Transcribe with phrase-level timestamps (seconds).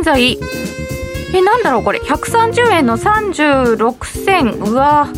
[0.00, 0.38] 現在。
[1.32, 2.00] えなんだろうこれ。
[2.00, 5.08] 130円の36銭うわ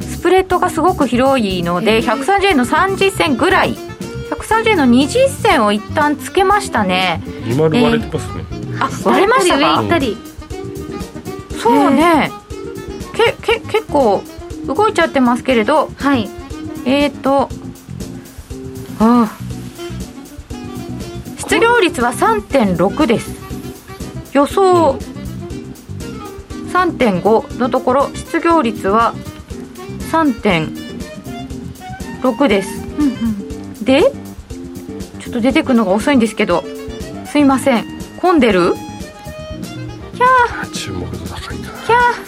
[0.00, 3.74] スプレッドがすごく広いので130円の30銭ぐらい。
[3.74, 7.22] 130円の20銭を一旦つけましたね。
[7.44, 8.44] 2丸割れてますね、
[8.80, 9.58] あ割れましたか？
[9.58, 10.16] 上行ったり。
[11.60, 12.30] そうね。
[13.14, 14.22] けけ結構
[14.66, 15.90] 動いちゃってますけれど。
[15.96, 16.28] はい。
[16.84, 17.48] えーと
[18.98, 19.36] ああ
[21.38, 23.45] 失業率は3.6です
[24.32, 24.98] 予想
[26.72, 29.14] 3.5のところ失業率は
[30.10, 32.84] 3.6です。
[32.98, 33.74] うんうん。
[33.84, 34.02] で
[35.20, 36.64] ちょっと出てくのが遅いんですけど
[37.26, 37.84] すいません。
[38.20, 38.74] 混んでる？
[40.72, 41.68] 注目度高いな。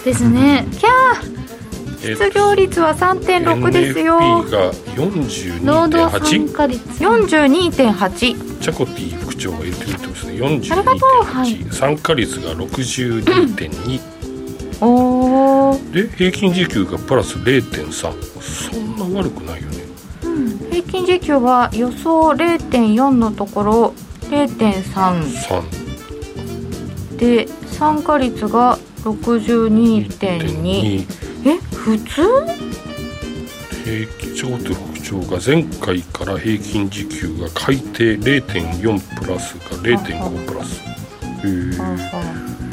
[0.04, 0.66] ですね。
[0.72, 1.38] キャー。
[2.16, 4.18] 失業率は3.6ですよ。
[4.18, 4.72] NFP が
[5.74, 7.04] 労働参42.8加率。
[7.04, 9.58] 42.8チャコティ副長が
[10.40, 14.00] うはい42.8参加率が62.2
[14.80, 15.92] おー。
[15.92, 19.78] で平均時給がプラス0.3そんな悪くないよね。
[20.70, 23.94] 平均時給は予想0.4のところ
[24.30, 31.06] 0.3 3.2で参加率が62.2
[31.44, 32.22] え普通？
[33.84, 40.80] 平均チャコティ副長が前回から平均時給が改定0.4プラスが0.5プラス。
[40.80, 42.18] へえ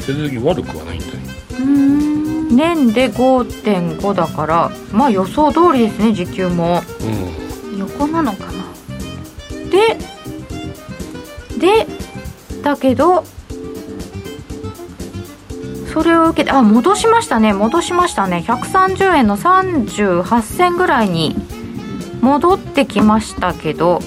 [0.00, 1.12] 全然悪くはないんだね
[1.50, 2.56] うーん。
[2.56, 6.82] 年で5.5だからまあ予想通りですね時給も。
[7.74, 8.52] う横なのかな。
[9.70, 9.96] で
[11.58, 11.86] で
[12.62, 13.24] だけど
[15.92, 18.44] それを受けてあ戻しましたね戻しましたね。
[18.46, 21.34] 130円の38銭ぐらいに
[22.26, 24.00] 戻ってきましたけど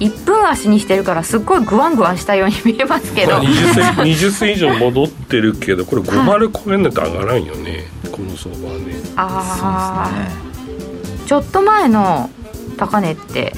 [0.00, 8.94] 1分足にしてるからすっごいグワングワンしたように見えますけん、まあ、ど20銭20銭以上戻ってるけどこれ50超えないと上がらんよね、この相場はね。
[9.16, 12.30] ああ、ちょっと前の
[12.76, 13.52] 高値って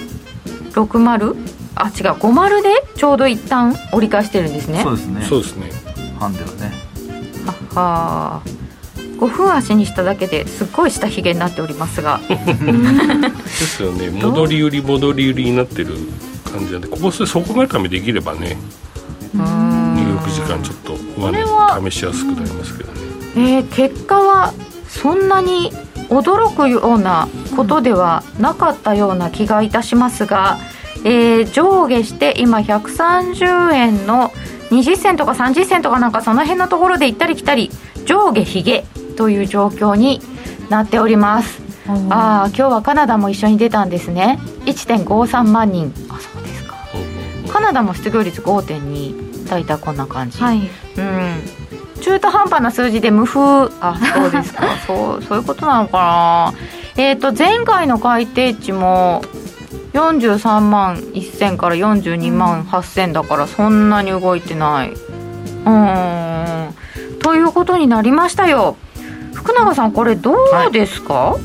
[0.73, 1.37] 60
[1.75, 1.93] あ違う。
[2.19, 4.83] 50でちょうど一旦折り返してるんですね。
[4.83, 5.23] そうですね。
[5.25, 5.71] そうですね。
[6.19, 6.73] ハンデはね。
[7.75, 8.43] あは
[9.23, 12.21] 5分足にしただけですっごい下ひげになっておりますが。
[12.29, 12.37] で
[13.47, 14.11] すよね。
[14.11, 15.95] 戻り売り戻り売りになってる
[16.53, 18.57] 感じなんでここで底固めできればね
[19.33, 20.97] 入浴時間ちょっと
[21.91, 23.01] 試しやすくなりますけどね。
[23.37, 24.53] えー結果は
[24.89, 25.73] そんなに
[26.09, 30.59] 驚くようなことではなかったような気がいたしますが、
[31.05, 34.33] えー上下して今130円の
[34.71, 37.71] 20銭とか30銭とかなんかその辺のところで行ったり来たり
[38.05, 38.85] 上下ひげ
[39.23, 40.21] という状況に
[40.69, 41.63] なっております。
[42.11, 44.41] ああ今日はカナダも一緒に出たんですね。
[44.65, 45.95] 1.53万人。
[46.09, 46.75] あそうですか。
[47.49, 50.59] カナダも失業率5.2大体こんな感じ、はい。
[50.59, 52.01] うん。
[52.01, 53.73] 中途半端な数字で無風。
[53.81, 54.65] あそうですか。
[54.89, 56.53] そうそういうことなのか
[56.97, 57.03] な。
[57.05, 59.23] えっ、と前回の改定値も
[59.93, 64.91] 43万1000から42万8000だからそんなに動いてない。
[64.91, 66.75] うーん。
[67.23, 68.77] ということになりましたよ
[69.43, 71.37] 福永さんこれどうですか、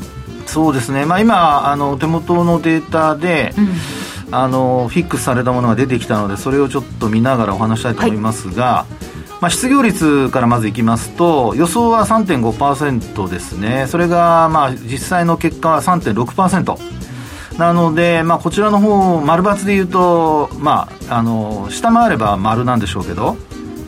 [0.46, 1.04] そうですね。
[1.04, 3.68] まあ今あの手元のデータでうん。
[4.30, 8.86] あのフィックスされたものが出てきたのでそれをちょっと見ながらお話したいと思いますが、
[9.40, 13.86] まあ、失業率からまずいきますと予想は3.5%ですね。
[13.88, 16.76] それがまあ実際の結果は3.6%
[17.58, 23.36] なので、まあ、こちらの方丸抜で言うと、まあ、あの下回れば丸なんでしょうけど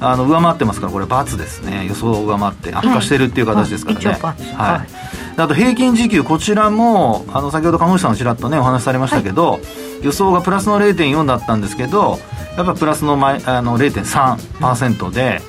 [0.00, 1.86] あの上回ってますからこれ×ですね。
[1.86, 4.78] 予想を上回って悪化してるっていう形ですからね、はい一応×はい。
[4.78, 4.88] はい。
[5.36, 9.60] であと平均時給こちらもあの先ほど鴨内さんがちらっとねお話しされましたけど、
[10.02, 12.18] 予想がプラスの0.4だったんですけど
[12.56, 15.41] やっぱプラスのマイあの0.3%で、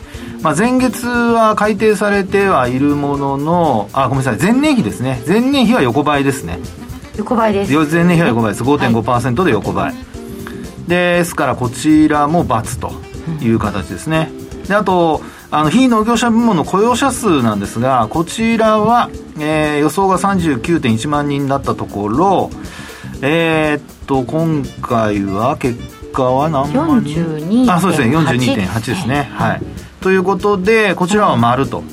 [0.42, 5.22] まあ、前月は改定されてはいるもののあごめんなさい前年比ですね。
[5.28, 6.60] 前年比は横ばいですね。
[7.18, 7.74] 横ばいです。
[7.74, 8.64] 前年比は横ばいです。
[8.64, 9.94] 5.5%で横ばい、
[10.88, 12.92] ですからこちらも×と
[13.44, 14.41] いう形ですね
[14.72, 15.22] であと
[15.52, 22.50] あの非農業者部門の雇用者数なんですがこちらは、えー予想が39.1万人だったところ
[23.22, 25.78] えーっと今回は結
[26.14, 28.18] 果は何万人？42.8あそうですね。
[28.18, 29.30] 42.8ですね。
[29.34, 29.62] はい。
[30.02, 31.84] ということでこちらは丸と、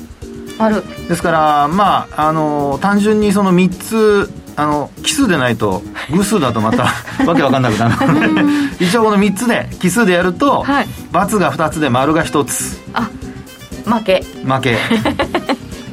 [0.57, 4.29] あるですからまああの単純にその3つ
[4.59, 6.83] あの奇数でないと偶数だとまた
[7.25, 8.13] わけわかんなくなる。
[8.13, 12.77] ので一応この3つで奇数でやると、はい×が2つで丸が1つ。
[13.85, 14.23] 負け。
[14.45, 14.77] 負け。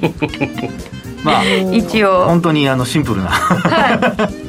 [1.22, 2.26] まあ一応。
[2.26, 3.28] 本当にあのシンプルな。
[3.28, 4.45] はい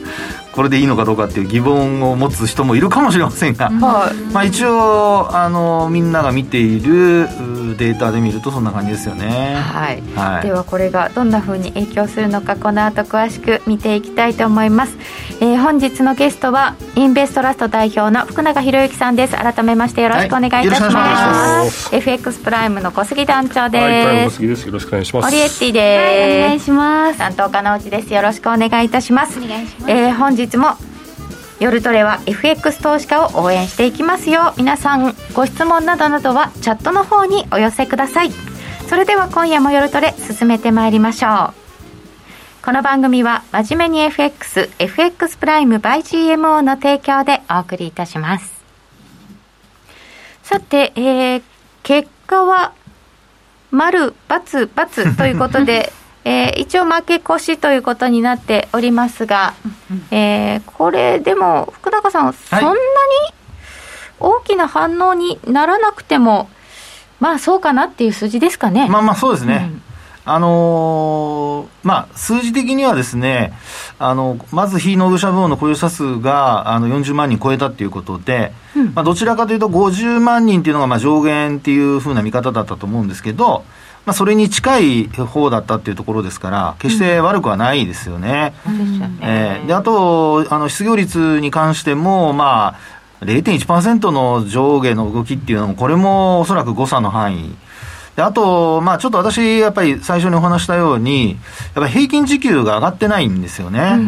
[0.57, 4.15] これでいいのかどうかっていう疑問を持つ人もいるかもしれませんが、はい。
[4.33, 7.27] まあ、一応あのみんなが見ているう
[7.77, 9.53] データで見るとそんな感じですよね。
[9.53, 10.41] はい、はい。
[10.47, 14.97] ではこれがどんな風に影響するのかこの後詳しく見ていきたいと思います、
[15.41, 19.35] えー本日のゲストはインベストラスト代表の福永博之さんです。
[19.35, 20.89] 改めましてよろしくお願いいたします,、はい。
[20.89, 21.95] しくお願いします。
[21.95, 24.65] FX プライムの小杉団長です、はい、プライムの杉です。
[24.65, 25.27] よろしくお願いします。
[25.27, 27.19] オリエッティはい、お願いです、します。
[27.19, 28.11] 担当家の内です。
[28.11, 29.37] よろしくお願いいたします。
[29.37, 29.91] お願いします。
[29.91, 30.77] えー本日も
[31.59, 34.53] 夜トレは FX 投資家を応援していきますよ。
[34.57, 38.31] 皆さんご質問などなどはチャットの方にお寄せください。
[38.87, 42.63] それでは今夜も夜トレ進めてまいりましょう。
[42.63, 48.63] この番組は真面目に FXFX プライム by GMO の提供でお送りいたします。
[50.43, 51.43] さて、えー
[51.87, 52.73] 結果は
[53.71, 55.93] 丸××ということで、
[56.29, 59.53] えー一応負け越しということになっておりますが、
[60.11, 62.77] えーこれでも福永さん、そんなに
[64.19, 66.49] 大きな反応にならなくても
[67.21, 68.89] まあそうかなっていう数字ですかね。
[68.89, 69.81] まあまあそうですね、うん。
[70.25, 73.53] あのーまあ、数字的にはですね、
[73.97, 78.91] あのまず非農業者部門の雇用者数があの40万人超えたということで、うん。
[78.93, 83.63] まあ、どちらかというと50万人っていうのがまあ上限っていうふうな見方だったと思うんですけど、
[84.07, 88.53] まあ、それに近い方だったっていうところですから、決して悪くはないですよね。
[88.65, 92.77] そうですよねえーであとあの失業率に関しても、ま
[93.21, 97.53] あ、0.1%の上下の動きっていうのも、これもおそらく誤差の範囲。
[98.15, 101.39] であと、まあ、ちょっと私、やっぱり最初にお話したように、やっ
[101.73, 103.99] ぱり平均時給が上がってないんですよね。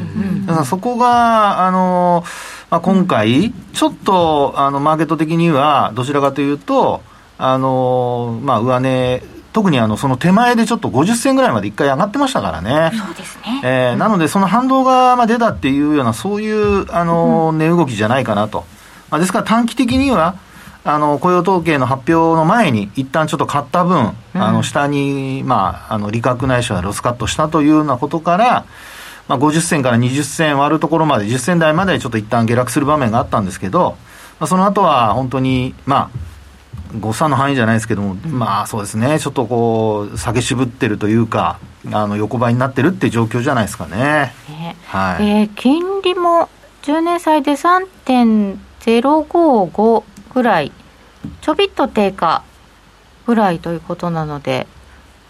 [0.46, 2.24] だからそこが、あの、
[2.72, 7.01] まあ、今回、ちょっと、あの、マーケット的には、どちらかというと、
[7.38, 12.92] あの、まあ、上値、特にあの、その手前でちょっと50銭ぐらいまで一回上がってましたからね。
[12.96, 13.62] そうですね。
[13.63, 18.66] えーなので、その反動がまあ出たっていうような、そういうあの値動きじゃないかなと、
[19.10, 20.36] まあ、ですから短期的には、
[20.84, 28.66] あの雇用統計の発表の前に、一旦ちょっと買った分、あの下に、まあ、あの利確ないしはロスカットしたというようなことから、
[29.28, 33.98] まあ、50銭から20銭割るところまで、10銭台までちょっと一旦下落する場面があったんですけど、
[34.40, 36.28] まあ、その後は本当に、まあ、
[36.99, 41.59] 誤差の範囲じゃないですけども、まあそうですね、ちょっとこう、下げ渋ってるというか、
[41.91, 44.33] あの横ばいになってるっていう状況じゃないですかね。
[44.49, 45.29] ねはい。
[45.29, 46.49] えー金利も
[46.83, 50.03] 10年債で3.055
[50.33, 50.71] ぐらい
[51.41, 52.43] ちょびっと低下
[53.25, 54.67] ぐらいということなので、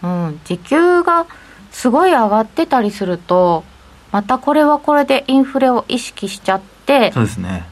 [0.02, 1.26] うん、時給が
[1.70, 3.64] すごい上がってたりすると
[4.12, 7.68] またこれはこれでインフレを意識しちゃってそうですね。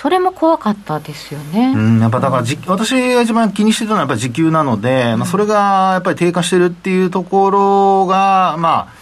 [0.00, 1.72] それも怖かったですよね。
[1.74, 8.92] うん、やっぱだからじ、私が一番気にしてたのはやっぱり時給なので、まあ、それがやっぱり低下してるっていうところが、ま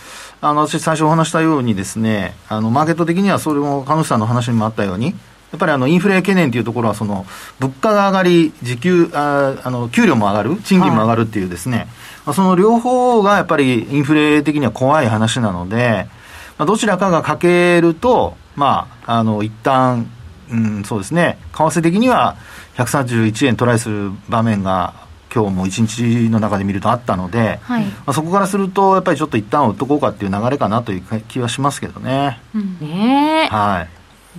[0.41, 5.13] あ、あの、私最初お話したようにですね、あの、マーケット的にはそれも、鹿野さんの話にもあったように、や
[5.57, 7.27] っぱりあの、インフレ懸念っていうところは、その、
[7.61, 11.89] 物価が上がり、時給、ああの、給料も上がる、賃金も上がるっていうですね、
[12.25, 16.07] まあ、その両方がやっぱりインフレ的には怖い話なので、
[16.57, 20.11] まあ、どちらかが欠けると、まあ、あの、一旦、
[20.51, 22.37] うん、そうですね、為替的には
[22.77, 27.85] 131円トライする場面が、今日も一日の中で見るとあったので、はい。
[27.85, 32.41] まあ、そこからすると、やっぱりちょっと一旦売っとこうかっていう流れかなという気はしますけどね。
[32.81, 33.49] ねえ。
[33.49, 33.89] はい。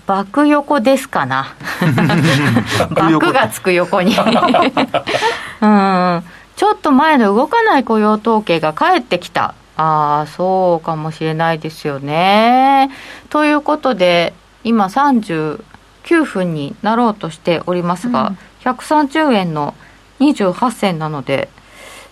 [0.05, 1.53] 爆横ですかな。
[2.96, 4.15] 爆がつく横に。
[4.15, 6.24] うん。
[6.55, 9.53] ちょっと前の動かない雇用統計が返ってきた。
[9.77, 12.89] ああそうかもしれないですよね。
[13.29, 14.89] ということで今
[16.08, 19.76] 39分になろうとしておりますが、130円の
[20.20, 21.50] 28銭なので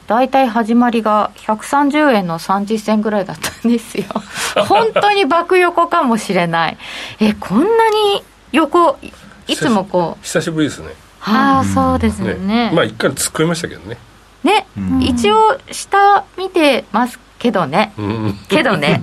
[0.07, 4.05] 大体始まりが130円の30銭ぐらいだったんですよ。
[4.67, 6.77] 本当に爆横かもしれない。
[7.19, 9.11] えこんなに横い
[9.47, 10.23] いつもこう。
[10.23, 10.89] 久しぶりですね。
[11.21, 12.35] ああ、そうですね。
[12.35, 12.71] ね。
[12.73, 13.97] まあ一回突っ込みましたけどね。
[14.43, 15.01] ね、うん。
[15.01, 17.93] 一応下見てますけどね。
[17.97, 18.39] うん。
[18.47, 18.99] けどね。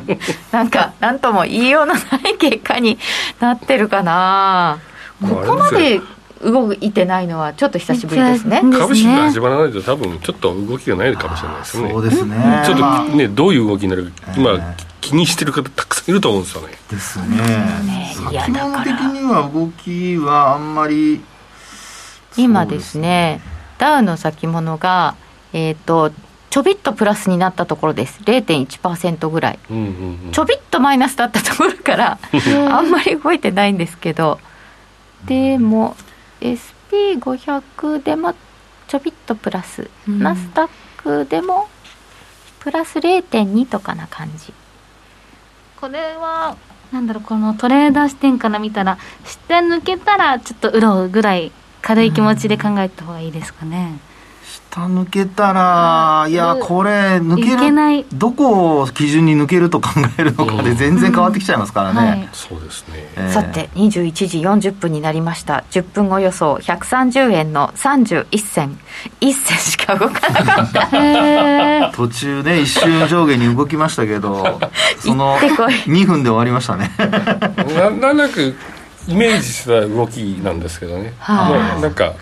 [0.50, 2.98] なんか何とも言いようのない結果に
[3.40, 4.78] なってるかな。
[5.20, 6.00] ここまで
[6.42, 8.60] 動いてないのはちょっと久しぶりですね。
[8.62, 8.72] うん。
[8.72, 11.90] 株式が始まらないと多分ちょっと動きがないかもしれないですよね。
[11.90, 12.62] そうですね。
[12.64, 13.04] ちょっまあ。
[13.04, 14.54] とねどういう動きになるか今え。
[14.56, 16.68] え気にしてる方たくさんいると思うんですよね。
[16.90, 17.26] ですね。
[17.26, 18.16] ね。
[18.30, 18.68] いや先だから。
[18.68, 21.20] 物的には動きはあんまり、
[22.36, 23.42] 今ですね
[23.78, 25.16] ダウの先物が
[25.52, 26.12] えっ、と
[26.52, 28.20] ちょびっとプラスになったところです。
[28.24, 29.58] 0.1%ぐらい。
[29.70, 29.84] うんうん
[30.26, 30.32] うん。
[30.32, 32.18] ちょびっとマイナスだったところから
[32.70, 34.38] あんまり動いてないんですけど。
[35.24, 35.96] でも
[36.42, 38.34] SP500 でも
[38.86, 40.68] ちょびっとプラス、うんナスダッ
[40.98, 41.70] クでも
[42.60, 44.52] プラス0.2とかな感じ。
[45.80, 46.58] これは
[46.92, 53.98] なんだろうこのトレーダー視点から見たら下抜けたらちょっとうろうぐらい軽い気持ちで考えた方がいいですかね、
[54.72, 58.04] 下抜けたら、いや、これ、抜けいけない。
[58.04, 62.00] る、どこを基準に抜けると考えるのかで全然変わってきちゃいますからね。
[62.00, 62.28] はい。
[62.32, 65.64] そうですね、えーさて21時40分になりました。
[65.70, 68.78] 10分後予想130円の31銭。
[69.20, 71.92] 1銭しか動かなかった。
[71.94, 74.58] 途中ね、一瞬上下に動きましたけど、
[75.00, 75.72] その行ってこい。
[75.72, 76.90] 2分で終わりましたね。
[77.76, 78.56] ななんなく
[79.06, 81.72] イメージした動きなんですけどね、はい。
[81.74, 82.14] もうなんか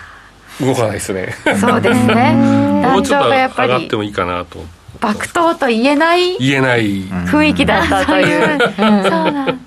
[0.61, 1.35] 動かないですね。
[1.59, 2.33] そうですね。
[2.93, 4.64] もうちょっと団長がやっぱり上がってもいいかなと。
[5.00, 8.59] 爆投と言えない言えない、雰囲気だったという、うん。
[8.59, 9.61] そうなん。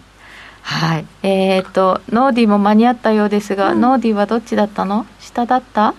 [0.62, 1.06] はい。
[1.24, 5.06] えっ、とノーディも間に合ったようですが、ノーディはどっちだったの？
[5.20, 5.94] 下だった？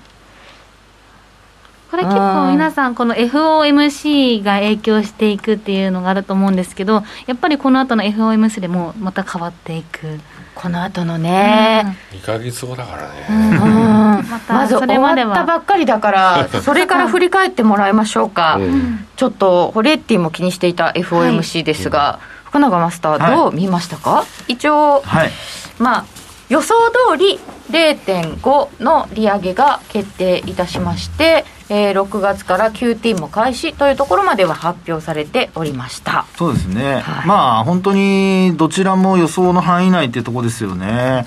[1.90, 6.56] これ結構皆さんこの FOMC が影響していくっていうのがあると思うん。
[6.56, 10.20] ですけどやっぱりこの後の FOMC でもまた変わっていく、
[10.64, 14.30] この後のね、2ヶ月後だからね、うん。
[14.30, 15.28] またまず終それまでは。
[15.28, 19.06] わったばっかりだから それから振り返ってもらいましょうか、うん。
[19.14, 25.32] ちょっとホレッティも気にしていた FOMC ですが、福永マスターどう見ましたか、一応はい。
[25.78, 26.04] まあ
[26.48, 26.74] 予想
[27.10, 27.38] 通り
[27.70, 36.26] 0.5の利上げが決定いたしまして、えー6月から QT も開始というところまでは発表されておりました。
[36.36, 37.26] そうですね、はい。
[37.26, 41.24] まあ本当にどちらも予想の範囲内っていうところですよね。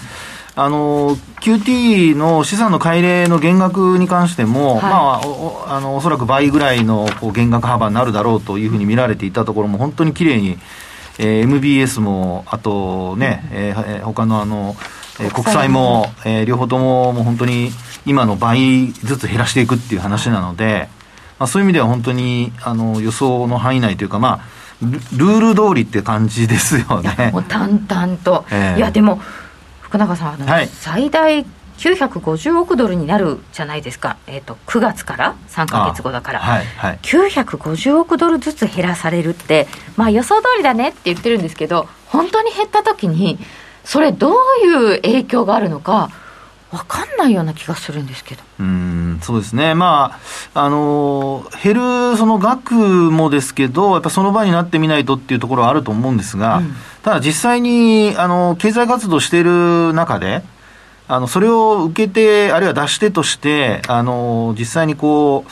[0.56, 4.82] あの QT の資産の改例の減額に関しても、はい。
[4.82, 4.90] ま
[5.24, 10.58] あ、おおあのおそらく倍ぐらいのこう減額幅になるだろうというふうに見られていたところも、本当に綺麗に、
[11.20, 17.72] えー MBS も、あとね、えーえー他のあの、えー国債も、えー両方とももう本当に
[18.06, 20.90] 今の倍ずつ減らしていくっていう話なので、
[21.40, 27.32] まあ、そういう意味では本当にあの予想の範囲内というか、まあ、ルルール通りって感じですよね。
[27.34, 27.40] も。
[27.40, 28.78] う淡々と、ええ。
[28.78, 29.20] いやでも
[29.82, 30.68] 福永さんあの、はい。
[30.68, 31.46] 最大
[31.78, 37.00] 950億ドルになるじゃないですか、えー、と9月から3か月後だから、はいはい。
[37.04, 43.38] 950億ドルずつ減らされるって、まあ、予想通りだねって言ってるんですけど本当に減った時に
[43.88, 44.34] それどう
[44.66, 46.12] いう影響があるのか
[46.72, 48.44] 分かんないような気がするんですけど。
[48.60, 50.20] うんそうですね、ま
[50.54, 60.44] あ、あの減るその額もですけど、やっぱその場になってみないとっていうところはあると思うんですが、うんただ実際にあの経済活動している中で、
[61.08, 65.52] あのそれを受けて、あるいは出し手として、あの実際にこう、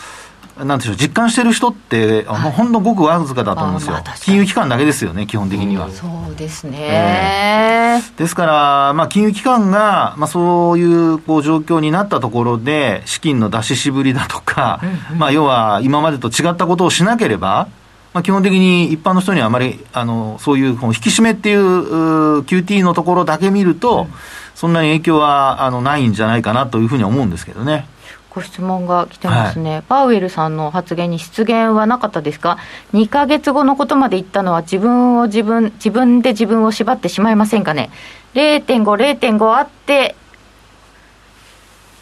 [0.63, 4.01] なんでしょう、実感してる人って、あのほんのごくわずかだと思うんですよ。
[4.21, 5.89] 金融機関だけですよね、基本的には。
[5.89, 14.79] そうですね、ですから、まあ、金融機関が、まあ、そういうこう状況になったところで、資金の出ししぶりだとか、
[15.17, 17.67] まあ、要は今までと違ったことをしなければ、
[18.13, 24.07] まあ、基本的に一般の人にはあまりあのそういうこの引き締めっていううー QT のところだけ見ると、
[24.55, 27.87] そんなに影響はあのないんじゃないかなというふうには思うんですけどね。
[28.35, 32.57] ご質問が来てますね、パウエルさんの発言に失言はなかったですか、
[32.93, 37.91] 2か月後のことまで言ったのは、自分を自分、自分で自分を縛ってしまいませんかね、
[38.33, 38.83] 0.5、
[39.17, 40.17] 0.5あって、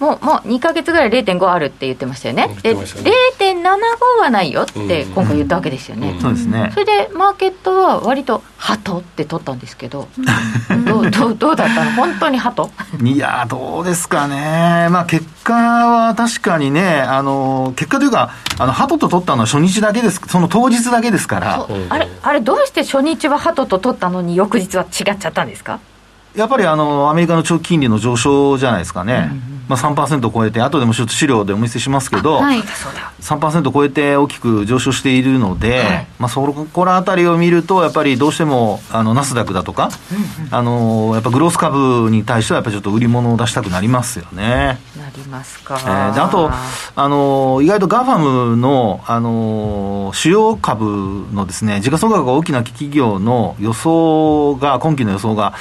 [0.04, 3.12] もうもう2か月ぐらい0.5あるって言ってましたよね、言っでてましたね。
[3.40, 5.14] 0.75はないよってうん。
[5.14, 6.10] 今回言ったわけですよね。
[6.12, 6.20] うん。
[6.20, 6.72] そうですね。
[6.74, 6.80] そ。
[6.82, 10.08] れでマーケットは割とハトって取ったんですけど、
[10.86, 12.70] どうどうどうだったの、本当にハト
[13.02, 25.80] いやー、どうですかね、まあ、結果は確かにね、あの結果というか、あのハトと取ったのは初日だけです、その当日だけですから、あれあれ、どうして初日はハトと取ったのに、翌日は違っちゃったんですか？
[26.36, 29.30] やっぱりあのアメリカの長期金利の上昇じゃないですかね、
[29.68, 32.62] まあ、3%を超えて、後でもちょっと資料でお見せしますけど、はい。
[32.62, 33.14] そうだ。
[33.22, 36.08] 3%超えて大きく上昇しているので、はい。
[36.20, 39.90] まあ、そこらあたりを見ると、やっぱりどうしてもあのナスダックだとか、
[40.52, 44.80] あのやっぱグロース株に対しては、やっぱりちょっと売り物を出したくなりますよね。
[44.98, 46.52] なりますか、えーであと、
[46.96, 55.54] あの意外とガファムの、あの主要株のですね、時価総額が大きな企業の予想が、今期の予想が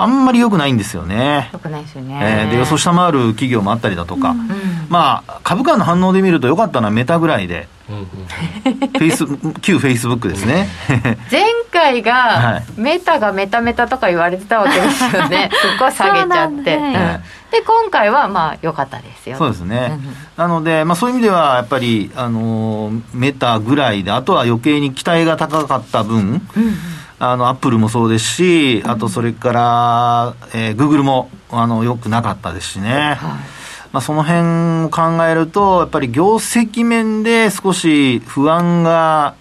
[0.00, 1.50] あんまり良くないんですよね。
[1.52, 4.48] よくないですよね、えーで予想下回る企業もあったりだとか、うん
[4.88, 8.04] まあ、株価の反応で見ると良かったのはメタぐらいで、うんうん。
[8.06, 9.26] フェイス
[9.60, 10.68] 旧フェイスブックですね。
[11.30, 12.80] 前回が、はい。
[12.80, 16.94] メタがメタメタとか言われてたわけですよね、すっごい下げちゃって、そうなんだうん。
[16.94, 19.92] はいで今回はまあ良かったですよ、そうですね。
[19.92, 26.78] うんなので、まあ、そういう意味では、やっぱり、あのーメタぐらいで、あとは余計に期待が高かった分、うん
[27.20, 32.90] あの、アップルもそうですし、あとそれから、えー、グーグルも、あの、良くなかったですしね。
[32.90, 33.18] はい。
[33.92, 39.34] まあ、その辺を考えると、やっぱり業績面で少し不安が、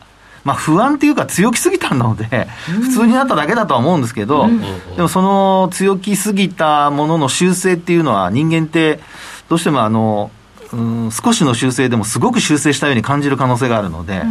[0.43, 4.47] まあ、不安っていうか強気すぎたので、普通になっただけだとは思うんですけど、
[4.95, 9.01] でもその強気すぎたものの修正っていうのは、人間って、
[9.49, 10.31] どうしてもあの、
[10.71, 10.75] う
[11.07, 14.23] ん、少しの修正でもすごく修正したように感じる可能性があるので、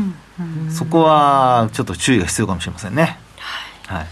[0.70, 3.18] そこはちょっと注意が必要かもしれませんね。
[3.86, 4.06] はい、はい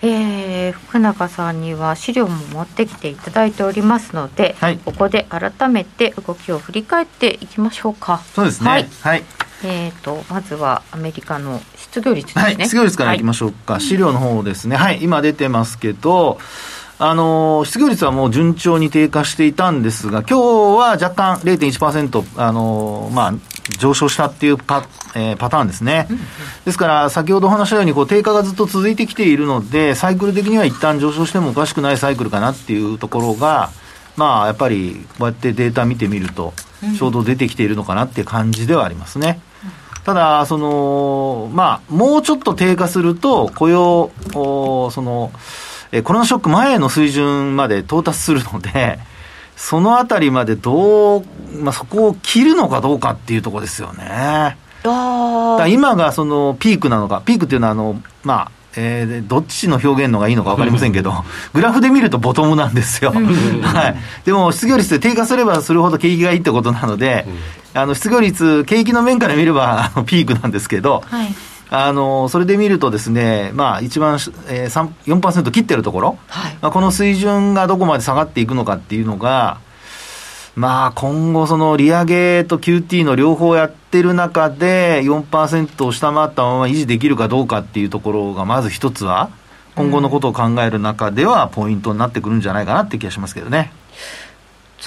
[0.00, 8.22] えー、福永さんには資料も持ってきていただいておりますので、はい、ここで改めて動きを振り返っていきましょうか。
[8.34, 8.70] そうですね。
[8.70, 8.88] はい。
[9.02, 9.24] はい、
[9.64, 12.42] えっ、ー、とまずはアメリカの失業率ですね。
[12.44, 13.80] はい、失業率からいきましょうか。
[13.80, 14.76] 資料の方ですね。
[14.76, 16.38] はい、今出てますけど。
[17.00, 23.34] あの失業率はもう順調に低下していたんですが、今日は若干0.1%、あのまあ、
[23.78, 26.08] 上昇したっていうパ,、えー、パターンですね。
[26.64, 33.70] ですから、先ほどお話したようにこう低下がずっと続いてきているので、サイクル的には一旦上昇してもおかしくないサイクルかなっていうところが、
[34.16, 36.52] まあ、やっぱりこうやってデータ見てみると、
[36.98, 39.40] ちょうど出てきているのかなっていう感じではありますね。
[40.04, 45.30] ただ、その、まあ、もうちょっと低下すると、雇用、その、
[45.92, 48.98] えコロナショック前の水準まで到達するので、
[49.56, 51.24] そのあたりまでどう、
[51.60, 54.56] まあ、そこを切るのかどうかっていうところですよね。
[55.68, 61.12] 今がそのピークなのか、ピークっていうのはあの、まあ、えー、どっちの表現のがいいのか分かりませんけど、
[61.52, 67.26] グラフで見るとボトムなんですよ、はい、でも失業率で低下すればするほど景気がいいってことなので、
[67.74, 71.34] あの失業率、景気の面から見ればあのピークなんですけど、はい
[71.70, 74.14] あのそれで見るとですね、まあ、一番、
[74.48, 79.60] えー、4%切ってるところ、はい、まあ、この水準がどこまで下がっていくのかっていうのが、
[80.58, 89.30] まあ、今後、その利上げと QT の両方やってる中で、4%を下回ったまま維持できるかどうかっていうところが、まず一つは、
[89.76, 93.70] 今後のことを考える中では、ポイントになってくるんじゃないかなって気がしますけどね。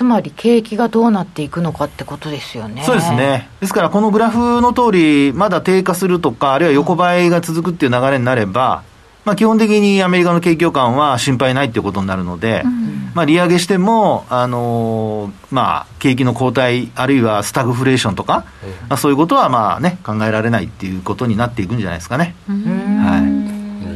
[0.02, 2.82] つまり景気がどうなっていくのかってことですよね。
[2.84, 3.48] そうですね。
[3.60, 8.82] ですから、このグラフの通り、まだ低下するとか、あるいは横ばいが続くっていう流れになれば、
[9.26, 22.34] まあ、基本的にアメリカの景況感は心配ないっていうことになるので、うん、まあ、利上げしても、あのー、まあ、景気の後退、あるいはスタグフレーションとか、うん、まあ、そういうことはまあ、ね、考えられないっていうことになっていくんじゃないですかね。
[22.48, 23.51] はい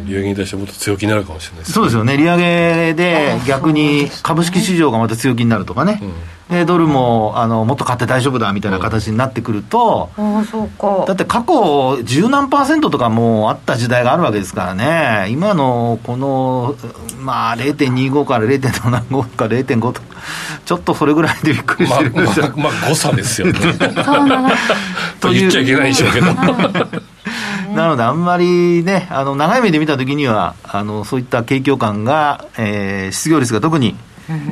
[0.06, 6.02] 利上げに対してもっと強気になるかもしれないです、ね、そうですよね、利上げで逆に株式市場がまた強気になるとかね、
[6.50, 11.06] でドルもあのもっと買って大丈夫だみたいな形になってくると、あそうか。
[11.08, 16.76] だって過去、十何パーセントとかもあった時代があるわけですからね、今のこの、
[17.20, 20.18] まあ、0.25から0.75か0.5とか、
[20.66, 23.60] ちょっとそれぐらいでびっくりしてるんですよ、まあ、まあ、誤差ですよね。
[25.20, 26.28] と 言っちゃいけないでしょうけど。
[27.76, 33.96] なので、あんまりね、あの長い目で見たときにはあの、そういった景況感が、えー、失業率が特に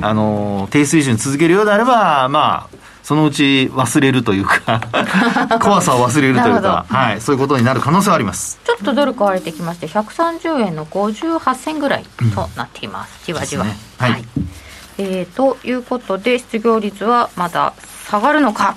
[0.02, 4.82] あの低水準続けるようであれば、まあ、そのうち忘れるというか
[5.62, 8.60] 怖さを忘れるというか、はい、そういうことになる可能性はあります。
[8.64, 13.46] ちょっとドル買われてきまして、130円の58銭ぐらいとなっています、うん、じわ。
[13.46, 13.66] じわ。
[13.66, 14.26] ね、はい、はい、
[15.00, 17.74] えー、ということで、失業率はまだ
[18.10, 18.76] 下がるのか。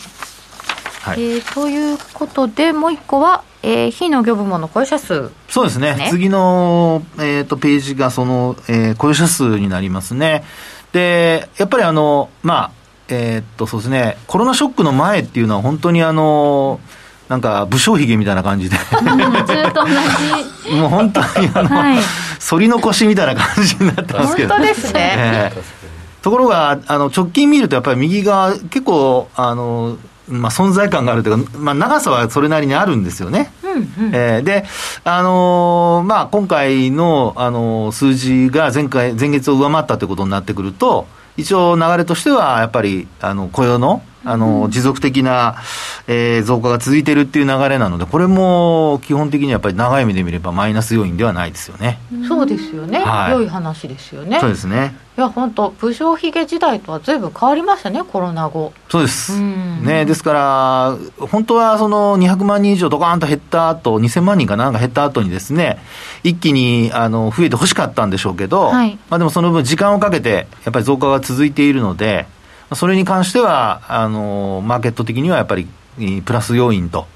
[1.03, 10.45] はい、えー、ということで、もう一個は、えー、非農業部門の雇用者数、ね、そうですね、次の、えーと、ページがその、えー、雇用者数になりますね。
[10.93, 12.71] で、やっぱりあの、まあ、
[13.09, 16.81] えー、っと、そうですね、コロナショックの前っていうのは本当にあの、
[17.29, 18.77] なんか武将髭みたいな感じで。
[20.73, 21.99] もう本当にあの、はい、
[22.49, 29.97] 反り残しみたいな感じになってますけど、本当ですね、えー、ところがあの直近見るとやっぱり右側結構あの
[30.29, 33.53] まあ、存在感があるというか、まあ、長さはそれなりにあるんですよね。
[33.63, 34.65] うんうん、えー、で、
[35.05, 45.57] あのー、まあ、今回の、あのー、数字が前回、前月を上回ったということになってくると、一応流れとしては、やっぱり、あの、雇用の、あの、持続的な、
[46.09, 52.01] えー、増加が続いているっていう流れなので、これも基本的にやっぱり長い目で見ればマイナス要因ではないですよね。
[52.27, 52.99] そうですよね。
[52.99, 54.41] はい、良い話ですよね。
[54.41, 54.97] そうですね。
[55.17, 58.73] いや、本当武将髭時代とはずいぶん変わりましたね、コロナ後。
[58.91, 59.41] そうです。
[59.41, 65.79] ね、ですから、本当はその200万人以上ドカーンと減った後、2000万人かなんか減った後にですね、
[66.23, 72.27] 一気にあの増えてほしかったんでしょうけど、はい、まあでもその分時間をかけて、やっぱり増加が続いているので、
[72.75, 75.69] それに関しては、あのマーケット的にはやっぱり
[76.25, 77.07] プラス要因と、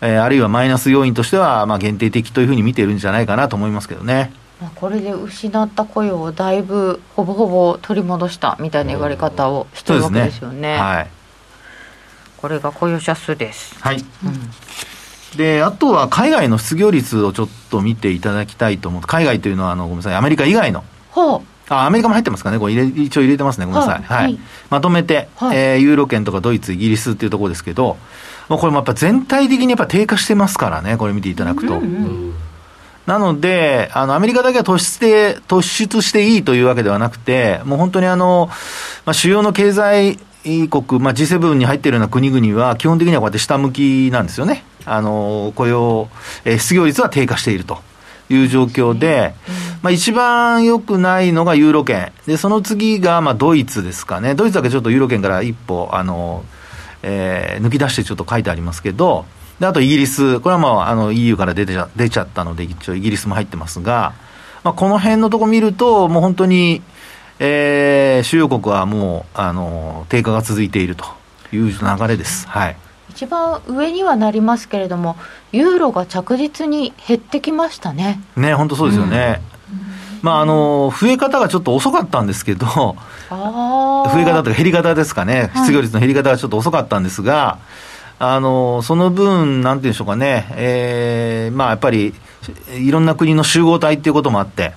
[0.00, 4.32] えー、あるいはマイナス要因としては、まあ、限定的というふうに見てるんじゃないかなと思いますけどね。
[4.76, 10.60] これで失った雇用をだいぶほぼほぼ取り戻したみたいな言われ方をしてるわけですよね。
[10.60, 11.10] ねはい、
[12.36, 13.74] これが雇用者数です。
[13.80, 14.04] はい、うん
[15.36, 19.02] で、あとは海外の失業率をちょっと見ていただきたいと思う。
[19.02, 20.84] 海外というのは、あの、ごめんなさい、アメリカ以外の。
[21.76, 24.02] あ、アメリカも入ってますかね、これ入れ一応入れてますね、ごめんなさい。
[24.02, 24.24] はい。
[24.24, 24.38] はい
[24.70, 27.98] まとめて、はいえーユーロ圏とかドイツ、イギリスっていうところですけど、
[28.48, 31.74] まあ、これもやっぱ全体的にやっぱ低下してますからね、これ見ていただくと。
[31.74, 32.34] うん
[33.06, 38.48] なので、あの、アメリカだけは突出して、突出していいというわけではなくて、もう本当にあの、
[39.04, 44.64] まあ、主要の経済国、まあ、G7 に入っているような国々は、基本的にはこうやって下向きなんですよね。
[44.84, 46.08] あの、雇用、
[46.44, 47.78] えー失業率は低下していると
[48.30, 49.34] いう状況で、
[49.82, 52.12] まあ、一番良くないのがユーロ圏。
[52.26, 54.34] で、その次が、まあ、ドイツですかね。
[54.34, 56.44] ドイツだけちょっとユーロ圏から一歩、あの、
[57.02, 59.24] えー抜き出してちょっと書いてありますけど、
[59.60, 64.14] であとイギリス、これはまああの EU から出てちゃ出ちゃったので、一応イギリスも入ってますが、
[64.64, 66.82] まあ、この辺のとこ見ると、もう本当に、
[67.38, 71.04] えー主要国はもうあの低下が続いていると
[71.52, 72.48] いう流れです。
[72.48, 72.76] はい
[73.10, 75.16] 一番上にはなりますけれども
[75.50, 79.42] ユーロが着実に減ってきましたねね、本当そうですよね。
[80.22, 82.96] まあ、あの増え方がちょっと遅かったんですけど、増
[84.18, 87.58] え方というか減り方ですかね、失業率の減り方がちょっと遅かったんですが、
[88.18, 92.14] あのその分、なんていうんでしょうかね、えーまあ、やっぱり
[92.76, 94.74] いろんな国の集合体っていうこともあって、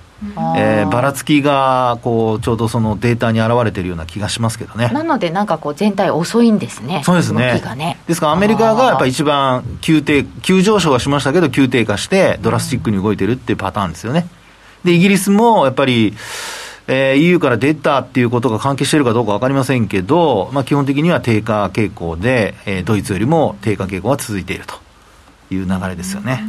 [0.56, 4.88] えーばらつきがこうちょうどそのデータに現れてるような気がしますけどね。
[4.88, 7.02] なのでなんかこう全体遅いんですね。
[7.04, 7.52] そうですね。
[7.52, 7.98] 動きがね。
[8.06, 14.26] ですからアメリカがやっぱり一番急低、急上昇はしましたけど、急低下して、ドラスティックに動いてるっていうパターンですよね。
[14.86, 16.14] で、イギリスもやっぱり、
[16.88, 24.74] えー EU から出たっていうことが関係しているかどうか分かりませんけど、まあ、基本的には低下傾向で、えードイツよりも低下傾向が続いていると
[25.52, 26.44] いう流れですよね。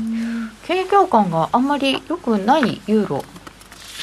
[0.67, 3.23] 景況感があんまり良くないユーロ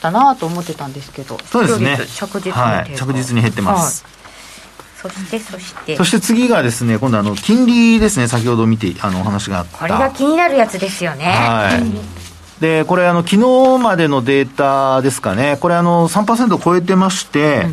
[0.02, 1.98] だなと思ってたんですけどそうですね。
[2.16, 2.96] 着実にはい。
[2.96, 4.04] 着実に減ってます。
[5.04, 9.78] はい、そしてそしてそして次がですね、今度あの、金利ですね、先ほど見て、あの、お話があった。
[9.78, 12.23] これが気になるやつですよねはい。
[12.64, 15.58] で、これ、あの、昨日までのデータですかね。
[15.60, 17.66] これ、あの、3%を超えてまして、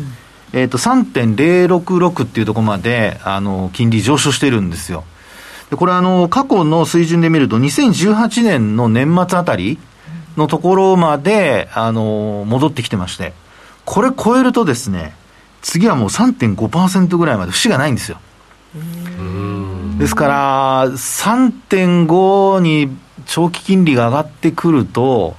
[0.52, 5.04] えっ、と、3.066っていうところまで、あの、金利上昇してるんですよ。
[5.70, 9.78] で、これ、あの、過去の水準で見ると、2018年の年末あたり
[10.36, 13.32] のところまで、あの、戻ってきてまして、
[13.86, 15.14] これ超えるとですね、
[15.62, 18.18] 次はもう3.5%ぐらいまで節がないんですよ。
[19.98, 22.94] ですから、3.5に
[23.26, 25.36] 長期金利が上がってくると、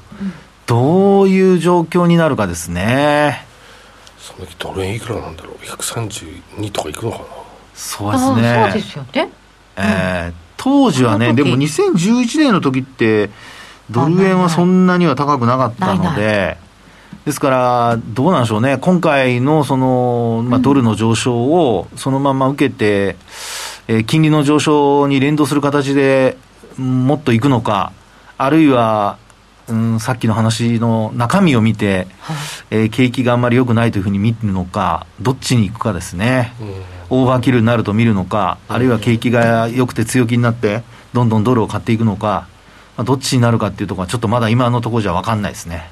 [0.65, 3.45] どういう状況になるかですね。
[4.17, 7.23] その時ドル円いくらなんだろう？132とかいくのかな？
[7.75, 8.69] そうですね。
[8.71, 9.29] そうですよね。
[9.77, 13.29] えー当時はね、でも2011年の時って、
[13.91, 16.57] ドル円はそんなには高くなかったのないで、
[17.25, 23.17] ですから、どうなんでしょうね、今回のその、まあ、ドルの上昇をそのまま受けて、
[23.89, 27.93] えー金利の上昇に連動する形でうんもっといくのか、
[28.37, 29.17] あるいは、
[29.67, 32.07] うん、さっきの話の中身を見て、
[32.69, 36.53] えー景気があんまり良くないというふうに見るのか、どっちに行くかですね。
[37.09, 40.83] オーバーキルになると見るのか、あるいは景気が良くて強気になって、
[41.13, 42.47] どんどんドルを買っていくのか、
[42.97, 45.89] まあどっちになるかっていうところは、ちょっとまだ今のところじゃ分かんないですね。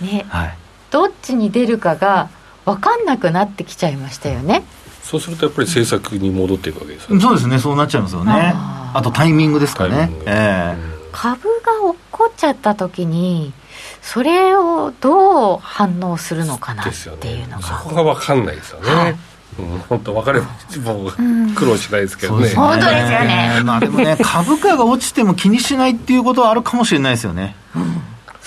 [0.00, 0.56] ねはい。
[0.90, 2.28] どっちに出るかが
[2.64, 4.64] 分かんなくなってきちゃいましたよね
[5.06, 7.22] そうするとやっぱり政策に戻っていくわけですよね。
[7.22, 8.52] そうですね、そうなっちゃいますよね。
[8.92, 10.10] あとタイミングですかね。
[10.26, 10.76] え
[11.12, 13.52] 株が落っこっちゃった時に
[14.02, 17.46] それをどう反応するのかなっですよていうね。
[17.50, 19.16] そのが、こが分かんないですよね、
[19.88, 20.46] 本当分かれば
[20.92, 21.12] もう
[21.54, 22.48] 苦労しないですけどね。
[22.54, 23.60] 本当ですよね。
[23.64, 27.54] まあでもね、株価が落ちても気にしないっていうことはあるかもしれないですよね。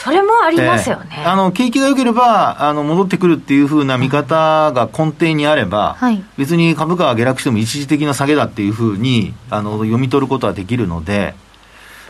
[0.02, 6.24] それもありますよね、ええあの景気が良ければあの戻ってくるっていうふうな見方が根底にあれば、はい。
[6.38, 11.36] 別に株価が下落しても一時的な下げだっていうふうにあの読み取ることはできるので、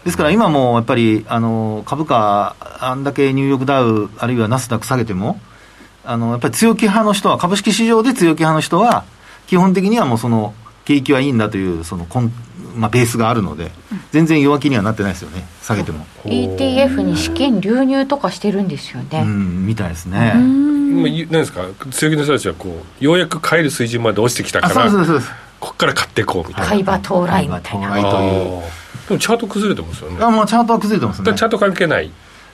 [0.06, 5.40] ですから今もやっぱりあの株価、あんだけニューヨークダウ、あるいはナスダック下げても、
[6.06, 9.04] あのやっぱり強気派の人は、株式市場で強気派の人は、
[9.48, 10.54] 基本的にはもうその
[10.90, 12.32] 景気はいいんだというそのコン、
[12.76, 13.70] まあ、ベースがあるので、
[14.12, 16.04] 全然弱気にはなってないですよね、下げても。
[16.24, 20.34] ETF に資金流入とかしてるんですよね、うん、みたいですね。
[20.34, 21.62] 今言う何ですか？
[21.92, 25.32] 強気の人たちはこうようやく買える水準まで落ちてきたあからそうそうです。
[25.60, 27.96] こっから買っていこうみたいな、買い場到来みたいな。
[27.96, 28.64] でも
[29.20, 30.18] チャート崩れてますよね。
[30.24, 31.34] あもうチャートは崩れてますね。
[31.36, 32.12] チャート関係ない、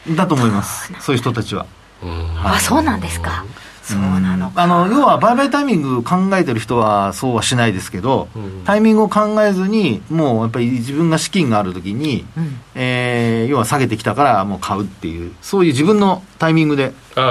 [0.10, 0.92] だと思います。
[1.00, 1.66] そういう人たちは。
[2.04, 2.46] うん。
[2.46, 3.46] あそうなんですか
[3.86, 8.64] そうなのあの要は売買タイミング考えてる人はそうはしないですけど、うん。
[8.66, 12.60] タイミングを考えずにもうやっぱり自分が資金がある時に、うん。
[12.74, 17.22] えー要は下げてきたからもう買うっていうそういう自分のタイミングで考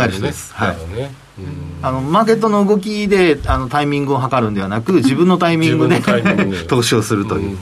[0.00, 0.54] える人です。
[0.58, 1.44] なるほどね、うん。
[1.82, 6.00] あのマーケットの動きであのタイミングを測るんではなく自分のタイミングで
[6.68, 7.58] 投資をするという、うん。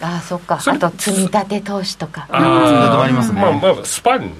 [0.00, 0.60] あそっか。
[0.64, 2.28] あと積み立て投資とか。
[2.30, 3.40] ああーありますね。
[3.40, 4.30] まあまあスパン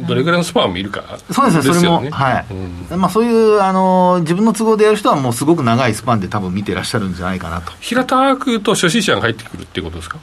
[0.00, 2.46] どれぐらいのスパンを見るかそうですね、それも、よねはい、
[2.90, 3.00] うん。
[3.00, 7.72] まあ、そういうあの自分の都合でやる人は、もうすごく長いスパンで多分見てらっしゃるんじゃないかなと。
[7.80, 10.18] 平たくと初心者が入ってくるっていうことですか？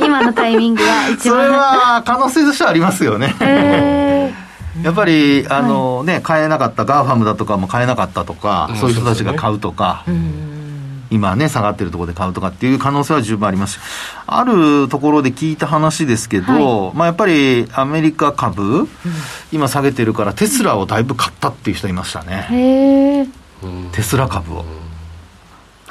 [0.00, 3.34] 今のタイミングが一それ番は可能性としてはありますよね。
[3.42, 4.32] へ
[4.82, 8.76] やっぱり、あのね、買えなかった、ガーファムだとかも買えなかったとか、うん。
[8.78, 10.04] そういう人たちが買うとか、
[11.12, 13.74] 今ね、下がってるところで買うとかっていう可能性は十分あります。
[13.74, 13.78] し、
[14.26, 18.88] あるところで聞いた話ですけど、まあやっぱりアメリカ株、
[19.52, 23.28] 今下げてるから、テスラをだいぶ買ったっていう人いましたね。
[23.92, 24.64] テスラ株を。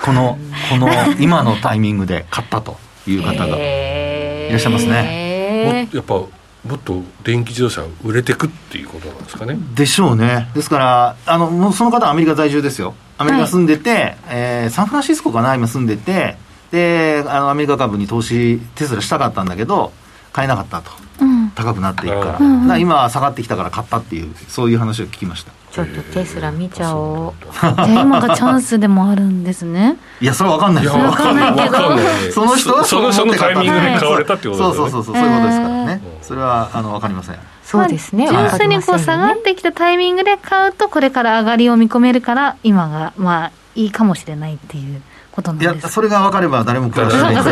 [0.02, 3.58] この、 この今のタイミングで買ったという方が。
[3.58, 4.92] いいらっしゃいますね。
[4.92, 10.50] ねもやっぱもっと電気自動車売れてくっていうことなんですかねでしょうね。
[10.54, 12.94] ですから、あの、もうその方はアメリカ在住ですよ。
[13.18, 16.38] アメリカ住んでて、えーサンフランシスコかな、今住んでて、
[16.72, 19.92] で、あの、アメリカ株に投資、テスラしたかったんだけど、
[20.34, 20.92] 買えなかったと。
[21.22, 22.38] うん高くなっていくから。
[22.40, 25.52] うんら今下がってきたから買ったっていう、そういう話を聞きました。
[25.72, 31.02] ちょっとテスラ見ちゃおうじゃあ今がチャンスでもあるんですねいや、それは分かんないですよ。
[31.02, 35.81] わかんないわかんないけどその人はそのそのタイミングではい買われたってことですよねそうそうそうそう、そういうことですから
[36.22, 37.36] それは、あの、分かりません。
[37.64, 47.34] そうですねまあ純粋にこう下がわかってきたタイミングで買うとこれから上がりを見込めるから今がまあいいかもしれないっていうことなんいやで、すそれが分かれば誰も苦労しない。
[47.34, 47.52] んな上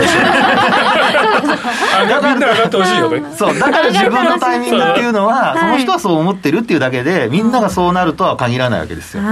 [2.20, 9.24] がってほしいよね そう、だから自分のタイミングっていうのは、はいその人はそう思ってるっていうだけで、みんながそうなるとは限らないわけですよ。
[9.24, 9.30] だ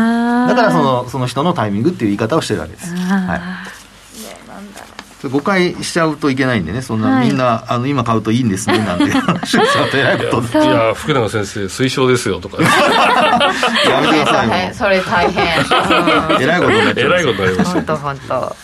[0.56, 2.95] からその、その人のタイミングっていう言い方をしてるわけです。
[2.95, 3.41] はい。
[5.23, 7.27] 誤解しちゃうといけないんでね、そんな、はい。
[7.27, 12.62] みんな、あの、今買うといいんですね、なんて話をすると偉いこといや福永先生推奨ですよとか。
[12.62, 15.45] やめてくださいそれ大変。
[16.39, 18.56] 偉いことになっちゃうえらいことになりました本当本当。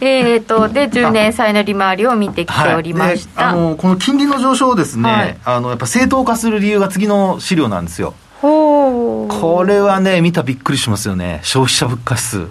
[0.00, 5.36] えーとで10年債の利回りを見てきておりましでた、あのこの金利の上昇をですね、はい。
[5.44, 8.14] あのやっぱ正当化する理由が次の資料なんですよ。
[8.42, 9.32] ほう。
[9.32, 11.40] これはね見たらびっくりしますよね。
[11.42, 12.46] 消費者物価指数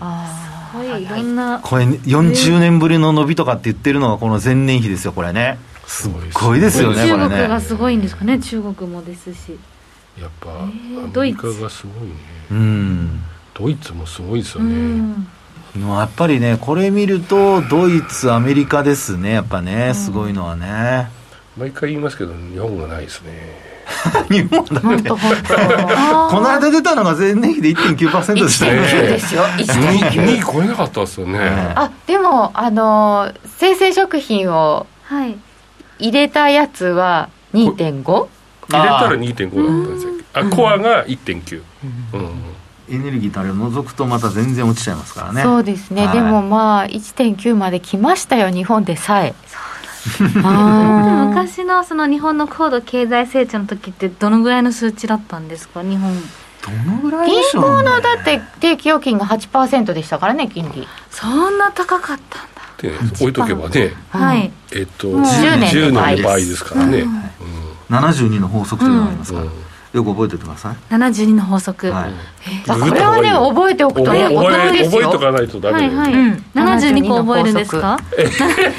[0.98, 1.08] いい。
[1.08, 5.58] ろんなこれ40年ぶりの伸びとかって言ってるのがこの前年比ですよこれね。
[5.88, 7.36] すっごいですよね中これね。
[7.38, 9.58] 国がすごいんですかね中国もですし。
[10.20, 12.16] やっぱ、ーアメリカがすごいね。
[12.52, 13.22] うん。
[13.54, 15.28] ドイツもすごいですようね、ん。
[15.76, 21.10] もうやっぱりねこれ見るとドイツアメリカですねやっぱねすごいのはね、
[21.58, 23.71] 毎回言いますけど日本がないですね
[24.30, 25.10] 日本だって。
[25.10, 25.18] こ
[26.40, 28.88] の間出たのが前年比で1.9%でしたよね。
[28.88, 29.66] 1.9ですよ2
[30.10, 35.38] 1.9位超えなかったですよね、ねあでもあの生鮮食品をはい。
[36.00, 38.30] 入れたやつは2.5入れ
[38.70, 40.14] たら2.5だったんですよ。
[40.34, 41.62] あコアが1.9、
[42.14, 42.30] うん。
[42.90, 45.44] エネルギーとあれを除くとまた全然落ちちゃいますからね。
[45.44, 46.16] そうですね、はい。
[46.16, 49.34] でもまあ1.9まで来ましたよ日本でさえ。
[49.48, 49.71] そうでもだ
[50.06, 55.84] 昔のその日本の高度経済成長の時ってどのぐらいの数値だったんですか？
[55.84, 56.16] 日本。
[56.64, 60.88] どのぐらいで銀しょう、ね、行のだって定期預金が8%でしたからね金利。
[61.10, 62.62] そんな高かったんだ。
[62.78, 64.52] で置いとけばねはい。
[64.74, 67.96] えっともう10年10の場合年の場合ですからね、うん。
[67.96, 69.52] 72の法則というのがありますから、うん
[69.94, 71.92] よく覚えておいてください、72の法則。
[71.92, 72.12] はい。
[72.68, 75.02] あこれはね覚えておくとね覚大人えですよ。
[75.02, 75.92] 覚えとかないとダメだよ。
[75.92, 76.44] ね、はいはい、うん。
[76.54, 78.00] 72個覚えるんですか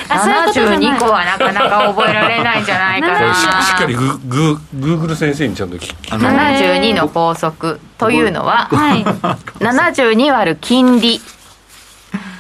[0.08, 0.78] あそういうことじゃない。
[0.78, 3.34] 72個はなかなか覚えられないんじゃないかな。
[3.34, 6.12] ししっかりグググーグル先生にちゃんと聞き。
[6.12, 7.78] あの72の法則。
[7.98, 9.04] というのははい。
[9.04, 11.20] 72割る金利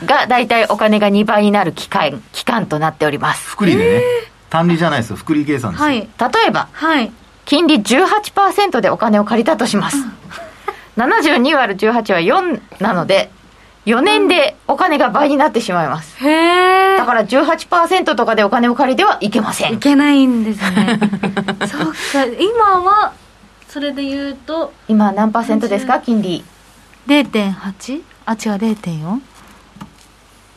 [0.06, 3.50] が大体お金が2倍になる期間期間となっております。
[3.50, 4.02] 複利でね、
[4.50, 5.16] 単利じゃないですよ。
[5.16, 6.00] 複利計算ですよ、はい。
[6.00, 6.08] 例
[6.48, 7.12] えばはい
[7.44, 9.96] 金利18%でお金を借りたとします、
[10.96, 13.30] 72割る18は4なので
[13.86, 16.16] 4年でお金が倍になってしまいます。
[16.24, 19.72] へえだから18%とかでお金を借りてはいけません。
[19.74, 21.00] いけないんですね。
[21.66, 22.24] そっか。
[22.38, 23.12] 今は
[23.68, 25.98] それで言うと今何パーセントですか？
[25.98, 26.44] 金利。
[27.08, 28.02] 0.8?
[28.26, 29.20] あ違う0.4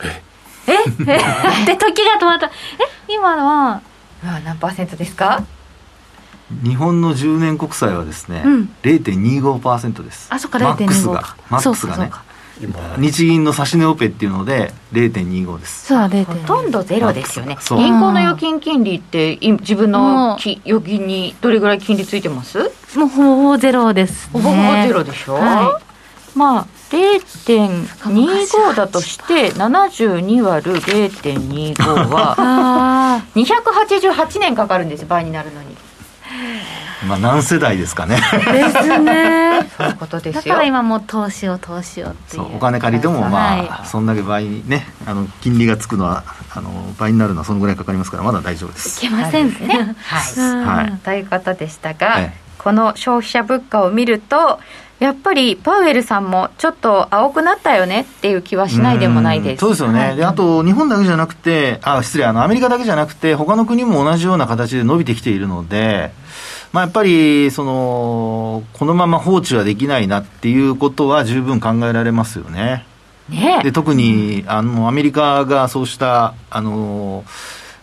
[0.04, 0.22] え？
[0.68, 1.04] え？
[1.64, 2.46] で 時が止まった。
[2.46, 2.50] え？
[3.08, 3.80] 今は
[4.24, 5.42] あ何パーセントですか？
[6.62, 8.74] 日本の10年国債はですね、うん。
[8.82, 10.28] 0.25%です。
[10.30, 12.10] あそっかマックス0.25がマックスがね。
[12.98, 15.86] 日銀の指し値オペっていうので0.25です。
[15.88, 17.58] そうだ0.25ほとんどゼロですよね。
[17.60, 17.78] そう。
[17.78, 22.58] 銀行の預金金利ってい自分のき預金にどれぐらい金利ついてます？
[22.96, 25.80] もうほぼゼロです、ね、ほぼほぼゼロでしょ、は
[26.34, 35.76] まあ0.25だとして72割る0.25はあ288年かかるんです倍になるのに
[37.06, 38.18] まあ何世代ですかね。
[38.22, 39.68] あですね。
[39.76, 40.54] そういうことでだすよ。
[40.54, 49.04] から今もう投資を投資をっていそううお金借りてもまあ、はそんだけ倍にねあの金利がつくのはあの倍になるのはそのぐらいかかりますからまだ大丈夫です。
[49.04, 49.94] いけませんね。
[50.04, 54.58] はい、ということでしたが、ええこの消費者物価を見ると
[54.98, 59.60] やっぱりパウエルさんもちょっと青くなったよねっていう気はしないでもないです。
[59.60, 66.10] そうですよね、はい、であと日本だけじゃなくて、あ失礼あの、アメリカだけじゃなくて、他の国も同じような形で伸びてきているので、
[66.76, 72.84] まあ、やっぱりそのこのまま放置はできないなっていうことは十分考えられますよね。
[73.30, 77.24] ねで特にあのアメリカがそうしたあの、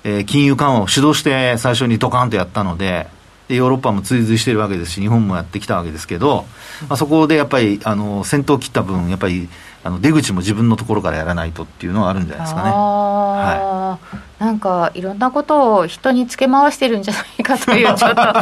[0.03, 3.07] えー、金融緩和を主導して最初にドカンとやったので、
[3.47, 6.45] でヨーロッパも追随しているわけですし、日本もやってきたわけですけど、
[6.87, 9.49] まあ、そこでやっぱりあの先頭を切った分、やっぱり
[9.83, 12.69] あの出口も自分のところからやらないとっていうのはあるんじゃないですかね。
[12.71, 13.99] は
[14.39, 18.21] い、なんかいろんなことを人につけ回してるんじゃないかというちょっと。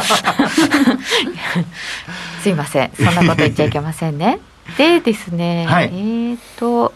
[2.42, 2.92] すいません。
[2.94, 4.38] そんなこと言っちゃいけませんね。
[4.78, 6.92] でですね、はい、えっ、と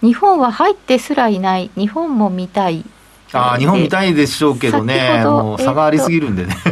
[0.00, 2.84] 日本は入ってすらいない日本も見たい
[3.32, 6.70] あ日本見たいでしょうけどね、もう差がありすぎるんでね、え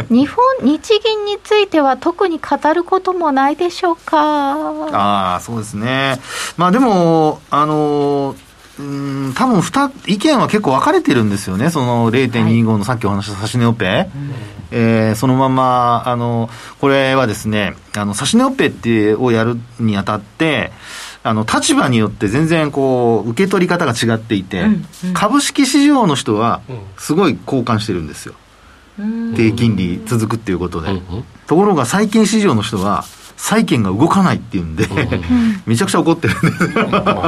[0.00, 5.34] ー、日本、日銀については特に語ることもないでしょうか？
[5.36, 6.18] あそうですね、
[6.56, 8.34] まあ、でも、あの
[8.78, 9.62] うん多分
[10.06, 14.10] 意見は結構分かれてるんですよね、その0.25のさっきお話した指値オペ、はい、
[14.70, 16.48] えー、そのままあの、
[16.80, 20.72] これはですね、あの指値オペってをやるにあたって、
[21.22, 26.62] あの立場によって全然こう受け取り方が違っていて、うんうん、株式市場の人は
[26.96, 28.34] すごい交換してるんですよ、
[28.98, 33.04] うん、低金利続くっていうことで、うんうん、ところが債券市場の人は
[33.36, 34.86] 債券が動かないっていうんで、
[35.64, 36.50] めちゃくちゃ怒ってるんで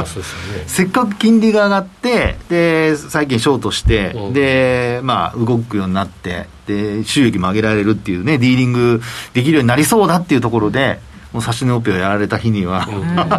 [0.05, 0.23] すよ。
[0.67, 9.01] せっかく金利が上がってで債券ショートして、でまあ動くようになってで収益も上げられるっていうねディーリング
[9.33, 10.99] できるようになりそうだっていうところで
[11.33, 12.87] もう指し値オペをやられた日には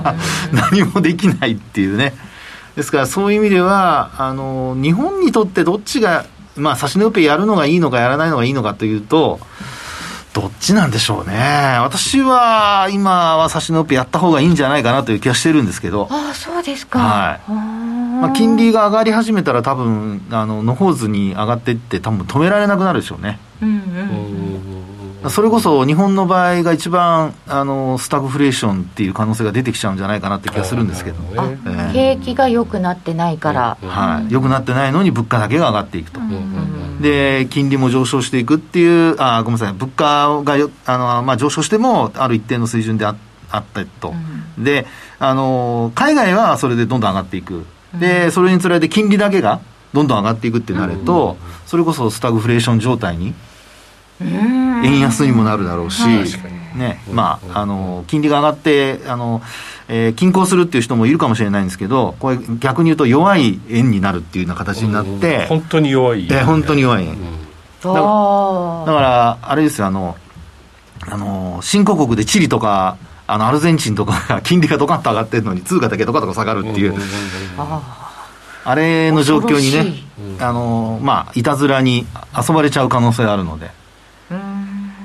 [0.52, 2.14] 何もできないっていうね。
[2.76, 6.24] ですからそういう意味ではあの日本にとってどっちが
[6.57, 9.38] まあ指し値オペやるのがいいのかやらないのがいいのかというと
[10.35, 11.78] どっちなんでしょうね。
[11.80, 16.09] 私は今は指し値オペやった方がいいんじゃないかなという気がしてるんですけど。
[16.11, 16.98] ああそうですか。
[16.98, 17.50] はい。
[18.20, 23.38] まあ、金利が上がり始めたら多分あの野放図に上がっていって多分止められなくなるでしょうね。
[23.62, 23.76] うんうん。
[23.76, 23.80] う
[24.33, 24.34] ん
[25.30, 31.28] それこそ日本の場合が一番あのスタグフレーションっていう可能性が出てきちゃうんじゃないかなって気がするんですけど、ね。
[31.32, 36.20] えー、景気が良くなってないから、はい、良くなってないのに物価だけが上がっていくと、
[37.00, 39.72] で金利も上昇していくっていうあごめんなさい。
[39.72, 40.54] 物価が
[40.87, 43.16] あの、まあ、上昇してもある一定の水準であ
[43.50, 44.12] あったと、
[44.58, 44.87] で
[45.18, 47.64] あの海外はそれでどんどん上がっていく。
[47.98, 49.60] でそれにつられて金利だけが
[49.92, 53.32] どんどん上がっていくってなると、それこそスタグフレーション状態に
[54.24, 56.02] 円安にもなるだろうし、
[56.74, 59.42] ねまあ、あの金利が上がってあの、
[59.88, 66.20] えー、均衡するっていう人もいるかもしれないんですけど、これ、逆に言うと弱い円になるっていうような形になって、本当に弱い。
[66.22, 67.16] 円、えー、本当に弱い円。
[67.82, 70.16] だだから、あれですよ、あの、
[71.06, 76.94] あの新興国でチリとか、あのアルゼンチンとかが 金利がドカッと上がってるのに、通貨だけドカッと下がるっていう。
[78.66, 79.94] あれの状況にね、
[80.40, 82.06] あのまあ、いたずらに
[82.37, 83.70] 遊ばれちゃう可能性があるので。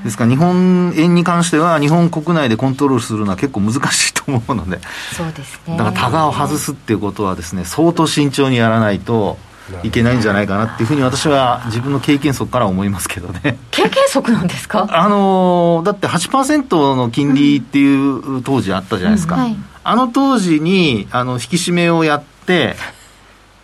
[0.04, 4.80] ですから日本円に関しては日本国内でコントロールするのは結構難しいと思うので
[5.16, 5.78] そうですね。
[5.78, 9.38] だからタガを外すっていうことはですね相当慎重にやらないと
[9.84, 13.58] いけないんじゃないかなっていうふうに私は自分の経験則から思いますけどね。
[13.72, 14.88] 経験則なんですか？
[14.92, 19.42] あのだって8%の金利っていう当時あったじゃないですか、うん。
[19.42, 22.76] はい、あの当時にあの引き締めをやって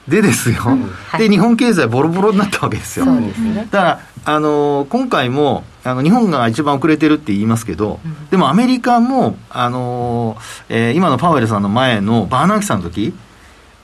[0.08, 0.84] でですよ、うん。
[0.84, 3.34] はい、で日本経済ボロボロになったわけですよ、ね、
[3.72, 10.38] だからあの今回もあの日本が一番遅れてるって言いますけど、うん、でもアメリカも、あの
[10.70, 13.14] えー、今のパウエルさんの前のバーナーキさんの時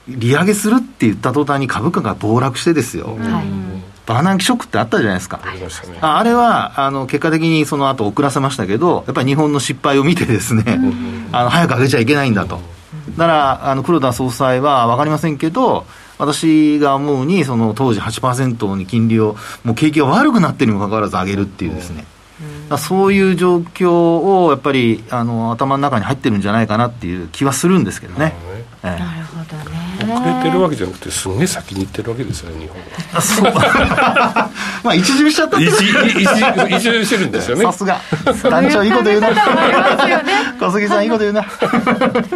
[0.08, 3.16] 利上げするって言った途端に株価が暴落してですよ、
[4.04, 10.64] バーナンキショックってあったじゃないですか、あ、ね、あれはあの結果的にその後遅らせましたけど、やっぱり日本の失敗を見てですね、
[11.30, 12.60] あの早く上げちゃいけないんだと。
[13.16, 15.86] だからあの黒田総裁は分かりませんけど、
[16.22, 22.04] 私が思うに、その当時8%に金利を、もう景気が悪くなってるにもかかわらず上げるっていうですね、
[22.70, 28.34] うん、そういう状況をやっぱりあの頭の中に入ってるんじゃないかなっていう気はするんですけどね。
[28.82, 32.76] なるほどね遅れてるわけじゃなくてすげえ先に行ってるわけですよね日本。
[33.12, 33.52] はそう。
[34.84, 37.64] まあ一巡しちゃった一一巡してるんですよね。
[37.64, 38.00] さすが。
[38.50, 39.28] 団長いいこと言うな。
[40.60, 41.44] 小杉さんいいこと言うな。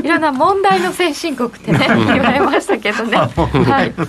[0.02, 3.16] いろんな問題の先進国ってね言われましたけどね。
[3.16, 3.92] はい。
[3.92, 4.06] こ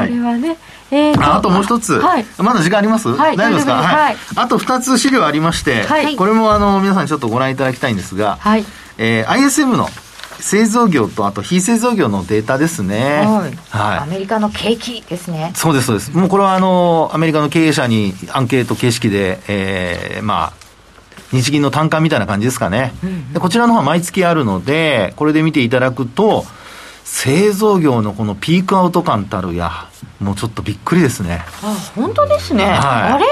[0.00, 0.56] れはね
[0.92, 8.64] えー、あともう一つ、はい、まだ時間あります、はい、大丈夫ですか、はい、あと二つ資料ありまして、はい、これもあの皆さんにちょっとご覧いただきたいんですが、はい。
[8.98, 9.88] えー、ISM の
[10.40, 15.52] 製造業とあと非製造業のデータですね、はい、はい、アメリカの景気ですね。
[15.54, 16.16] そうですそうです。
[16.16, 20.52] もうこれはあのアメリカの経営者にアンケート形式で、えー、まあ
[21.32, 22.92] 日銀の単価みたいな感じですかね。
[23.32, 26.44] でこちらの方は毎月あるので、これで見ていただくと、
[27.04, 29.88] 製造業のこのピークアウト感たるや、
[30.20, 31.44] もうちょっとびっくりですね。
[31.62, 32.76] あ本当ですね、はい。
[33.12, 33.26] あれ？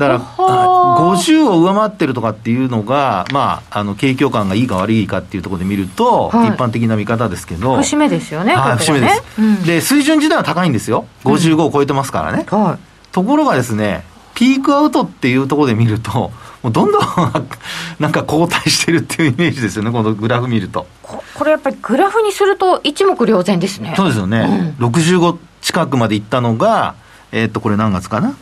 [0.00, 6.48] だから、はあ50を上回ってるとかっていうのが、まあ、あの、景況感がいいか悪いかっていうところで見ると、はい。
[6.48, 9.00] 一般的な見方ですけど、節目ですよね、はい、ここはね。
[9.00, 9.62] 節目です、うん。
[9.64, 11.04] で、水準自体は高いんですよ。
[11.24, 12.46] 55を超えてますからね。
[12.48, 12.78] は
[13.12, 16.32] ところがですね、ピークアウトっていうところで見ると、
[16.62, 17.02] もうどんどん
[17.98, 20.80] なんか後退してるっていうイメージですよね、このグラフ見ると。
[20.80, 23.94] い、ここれやっぱりグラフにすると一目瞭然ですね。
[23.96, 26.94] そうですよね、65近くまでいったのが、
[27.32, 28.34] えーっと、これ何月かな？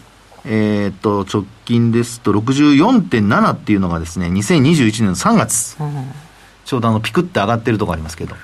[0.51, 5.77] えーっと、直近ですと64.7っていうのがですね、2021年の3月。
[5.79, 6.13] うん
[6.65, 8.37] ちょうどあの、ピクって上がってるとこありますけど。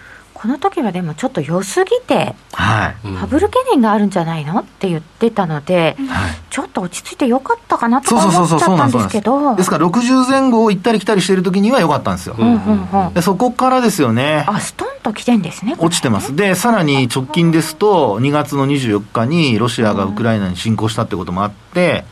[0.45, 3.09] この時はでもちょっと良すぎてはい。
[3.09, 6.35] うんバブル懸念があるんじゃないのって言ってたので、はい。
[6.51, 8.99] ちょっと落ち着いてよかったかなとそうかそうそうそう、思っちゃったそうなんです。
[8.99, 12.37] んですけどですから60前後を行ったり来たりしてる時には良かったんですよ。
[12.39, 14.45] うんうんうんでそこからですよね。
[14.47, 16.37] あストンと来てんですねこれ落ちてます。
[16.37, 22.05] で、さらに直近ですと、2月の24日にロシアがウクライナに侵攻したってこともあって、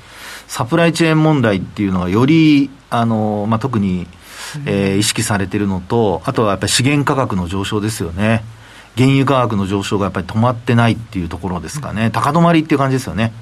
[0.49, 4.07] サプライチェーン問題っていうのがより、あの、まあ、特に、
[4.66, 8.44] えー意識されてるのと、あとはやっぱり資源価格の上昇ですよね。
[8.96, 12.11] 原油価格の上昇がやっぱり止まってないっていうところですかね。
[12.11, 13.32] 高止まりっていう感じですよね。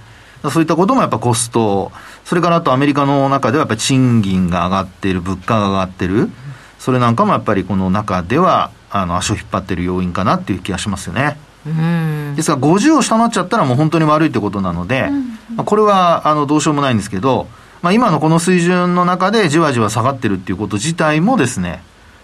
[0.50, 1.92] そういったこともやっぱコスト、
[2.24, 6.30] それからあとアメリカの中ではやっぱり賃金が上がっている、物価が上がってる、
[6.78, 11.36] それなんかもやっぱりこの中では、あの、足を引っ張ってる要因かなっていう気がしますよね。
[11.66, 15.11] うんですが、50を下回っちゃったらもう本当に悪いってことなので、
[15.56, 17.48] まあこれは、あの、どうしようもないんですけど、
[17.83, 21.83] まあ今のこの水準の中でじわじわ下がってるっていうこと自体もですね、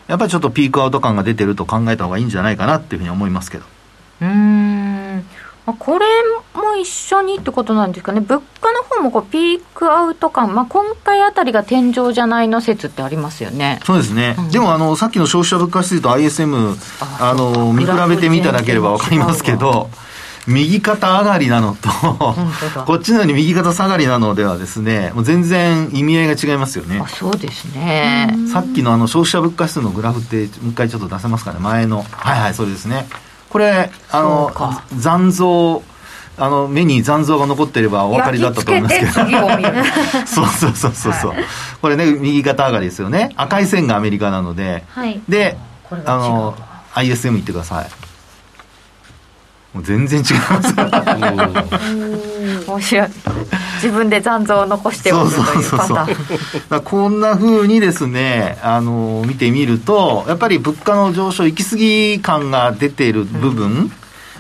[0.08, 3.64] やっぱりちょっとピークアウト感が出てると考えた方がいいんじゃないかなっていうふうに思いますけど。
[4.20, 5.26] うーん。
[5.66, 6.06] まあこれ
[6.54, 8.20] も一緒にってことなんですかね。
[8.20, 13.80] 物価の方もこうピークアウト感、まあ、今回あたりが天井じゃないの説ってありますよね。
[13.84, 14.36] そうですね。
[14.50, 16.76] でも、あの、さっきの消費者物価指数と ISM、
[17.20, 19.90] あの、見比べてみただければわかりますけど、
[20.46, 21.88] 右肩上がりなのと、
[22.84, 27.08] こっちのように右肩下がりなのではですね、もう全然意味合いが違いますよねあ。
[27.08, 32.02] そうですねさっきのあの消費者物価指数のグラフって、もう一回ちょっと出せますかね、前の。
[32.02, 33.06] はいはい、そうですね。
[33.50, 34.52] これ、あの
[34.96, 35.82] 残像、
[36.38, 39.12] あの、目に残像が残ってればお分かりだったと思いますけど。
[40.26, 41.34] そうそうそうそうそう、
[41.82, 43.32] これね、右肩上がりですよね。
[43.36, 44.84] 赤い線がアメリカなので。
[44.90, 45.56] はいで、
[46.04, 46.54] あの、
[46.94, 48.05] ISM 言ってください。
[49.76, 50.74] もう全然違います。
[52.66, 53.08] 面白い。
[53.74, 56.82] 自分で残像を残しておくというパターン。
[56.82, 63.92] こんな風にですね、あの、見てみると、やっぱり物価の上昇、行き過ぎ感が出ている部分、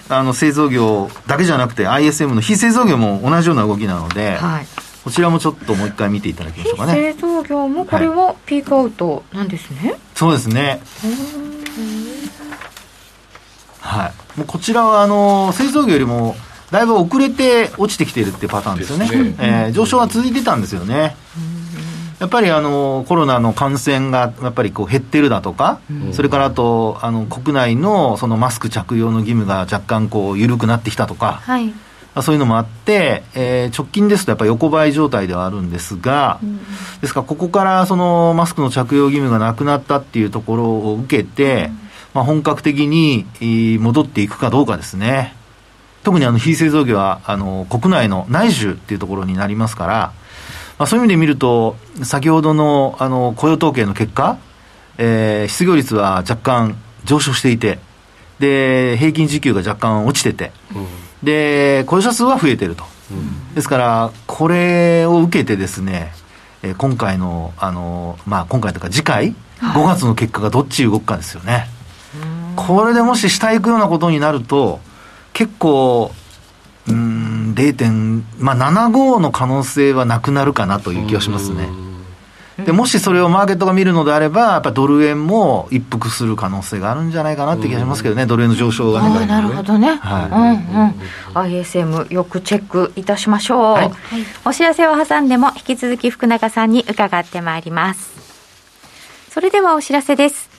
[0.08, 4.66] あの、製造業だけじゃなくて ISM の非製造業も同じような動きなので、はい。
[5.04, 6.94] こちらもちょっともう一回見ていただきましょうかね。
[6.94, 10.80] 製造業もこれはピークアウトなんですね、そうですね。
[13.86, 14.38] はい。
[14.38, 16.36] もうこちらは、あの、製造業よりも、
[16.70, 19.08] だいぶ遅れて落ちてきているっていうパターンですよね。
[19.08, 21.16] ねえー上昇は続いてたんですよね。
[22.18, 25.78] やっぱりあのコロナの感染がやっぱりこう減ってるだとか、
[26.12, 31.74] それからあとあの国内のそのマスク着用の義務が若干こう緩くなってきたとか、はいま
[32.14, 36.40] あそういうのもあって、えー直近ですとやっぱり横ばい状態ではあるんですが、
[37.00, 41.70] ですからここからそのマスクの着用義務がなくなったっていうところを受けて、
[42.16, 45.34] まあ、本格的にえー戻っていくかどうかですね。
[46.02, 50.12] 特にあの非製造業はあの国内の内需っていうところになりますから、
[50.78, 54.38] まあ、そういう意味で見ると、先ほどのあの雇用統計の結果、
[54.96, 57.80] えー失業率は若干上昇していて、
[58.38, 60.52] で、平均時給が若干落ちてて、
[61.22, 62.84] で、雇用者数は増えてると。
[63.54, 66.12] ですから、これを受けてですね、
[66.62, 71.75] えー今回の、あの、まあ、今回というか次回、5月の結果がどっち動くかですよね。
[72.66, 74.80] これでもし下行くようなことになると、
[75.32, 76.12] 結構、
[76.88, 78.22] うーん、0.
[78.38, 81.68] まあ、75の可能性はなくなるかなという気がしますね。
[82.64, 89.26] で、もしそれをマーケットが見るのであれば、やっぱドル円も一服する可能性があるんじゃないかなって気がしますけどね、ドル円の上昇がね。
[89.26, 90.22] なるほどね、は
[91.34, 91.42] い。
[91.44, 91.60] うんうん。
[91.60, 93.92] ISM よくチェックいたしましょう、はい。
[94.46, 98.16] お知らせを挟んでも引き続き福永さんに伺ってまいります。
[99.30, 100.55] それではお知らせです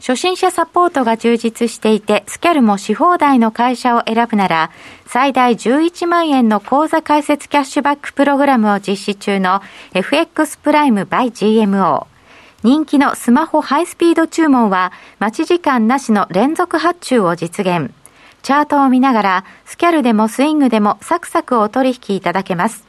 [0.00, 4.70] 初心者サポートが充実していて、スキャルもし放題の会社を選ぶなら、
[5.06, 9.60] 最大11万円の口座開設キャッシュバックプログラムを実施中の
[9.92, 12.06] FX プライム by GMO。
[12.62, 17.92] 人気のスマホハイスピード注文は、待ち時間なしの連続発注を実現。
[18.42, 22.86] チャートを見ながら、スキャルでもスイングでもサクサクお取引いただけます。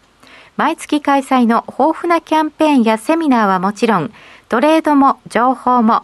[0.55, 4.13] 毎月開催の豊富なキャンペーンやセミナーはもちろん、
[4.47, 6.03] トレードも情報も、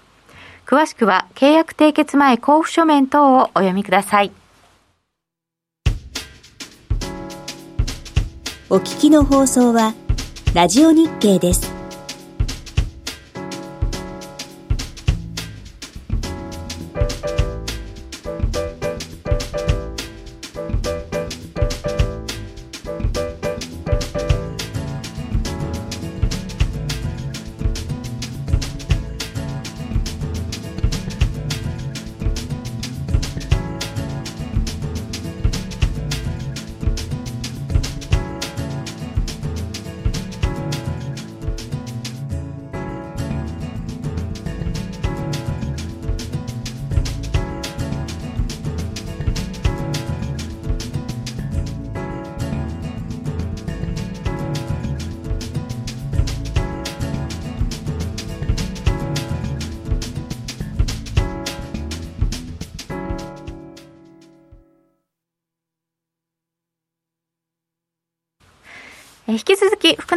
[0.71, 4.31] 詳しくは契約締結前交付書面等をお読みください。
[8.69, 9.93] お聞きの放送は
[10.53, 11.80] ラジオ日経です。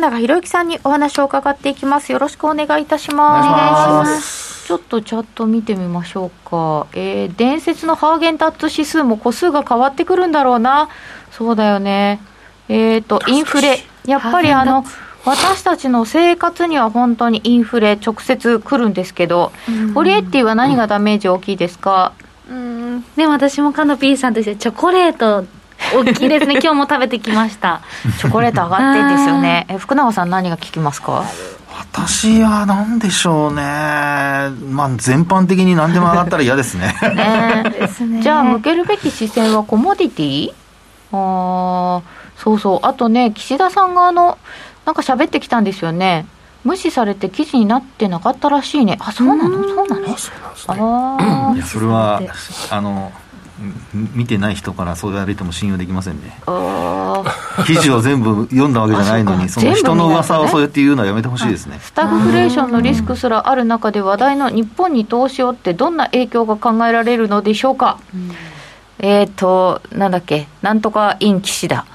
[0.05, 2.13] 永博之さんにお話を伺っていきます。
[2.13, 3.49] よろしくお願いいたします。
[3.49, 4.67] お願いします。
[4.67, 10.89] ちょっとチャット見てみましょうか、えー、伝説のハーゲンダッツ指数も個数が変わってくるんだろうな。
[11.31, 12.21] そうだよね。
[12.69, 13.79] えっ、ー、とインフレ。
[14.07, 14.85] やっぱりあの
[15.25, 19.53] 私たちの生活には本当にインフレ直接くるんですけど、
[19.95, 22.13] オリエッティは何がダメージ大きいですか、
[22.51, 25.47] うん、ね私もカノピーさんとしてチョコレート
[25.95, 26.55] 大きいですね。
[26.63, 27.81] 今日も食べてきました。
[28.19, 29.67] チョコレート上がってんですよね。
[29.69, 31.25] え福永さん何が聞きますか？
[31.93, 33.61] 私は何でしょうね、
[34.71, 36.95] まあ、全般的に何でも上がったら嫌ですね。
[37.15, 37.65] ね。
[38.23, 40.53] じゃあ向けるべき視線はコモディティ？
[41.13, 42.01] あ
[42.37, 42.87] そうそう。
[42.87, 44.39] あとね岸田さんがあの
[44.87, 46.27] なんか喋ってきたんですよね。
[46.65, 48.97] 無視されて記事になってなかったらしいね。
[49.01, 49.65] あそうなの？
[49.65, 51.17] そうなの？
[51.19, 52.21] ああいやそれは
[52.71, 53.13] あの
[54.15, 56.41] 見てない人からそう言われても信用できませんね。
[57.67, 61.79] 記事を全部読んだわけじゃないのにその人の噂をそうやって言うのはやめてほしいですね。
[61.81, 68.33] スタグフレーションのリスクすらある中で話題の日本に投資をってどんな影響が考えられるのでしょうか、うん、
[68.99, 70.49] えっ、ー、となんだっけ。
[70.63, 71.87] なんとかイン岸田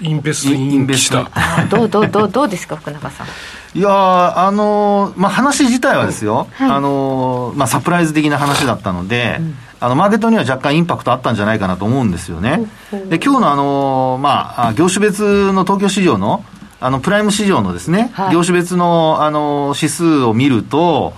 [0.00, 1.30] インベストイン岸田
[1.70, 3.26] どうどうどうどうですか福永さん。
[3.74, 12.70] いやあのまあ、話自体はですよ、はい、あのまあ、サプライズ的な話だったので、うんあのマーケットには若干インパクトあったんじゃないかなと思うんですよね。
[13.08, 16.44] で今日のあの、まあ、業種別の東京市場の
[16.78, 21.14] あのプライム市場のですね、はい、業種別のあの指数を見ると、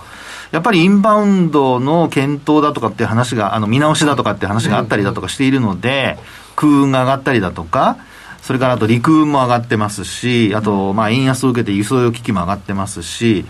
[0.51, 6.17] やっぱりインバウンドの検討だとかっていう話が、あの見直しだとかっていう話があったりだとかしているので、
[6.55, 7.97] 空運が上がったりだとか、
[8.41, 13.45] それからあと陸運も上がってますし、あと、まあ、円安を受けて輸送用機器も上がってますし、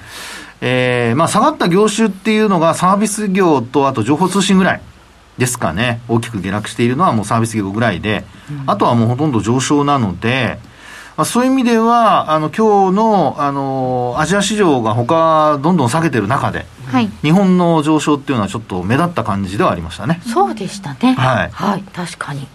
[0.59, 4.81] えー、まあ、下がった業種っていうのがサービス業とあと情報通信ぐらい。
[5.37, 10.59] ですかね、大きく下落しているのはもうサービス業ぐらいで、うん、あとはもうほとんど上昇なので、
[11.17, 20.21] まあ、そういう意味では、あの今日のあのアジア市場が他どんどん下げてる中で、はい、日本の上昇っていうのはちょっと目立った感じではありましたね。
[20.25, 21.13] そうでしたね。
[21.13, 21.49] はい。
[21.51, 22.47] はい、確かに。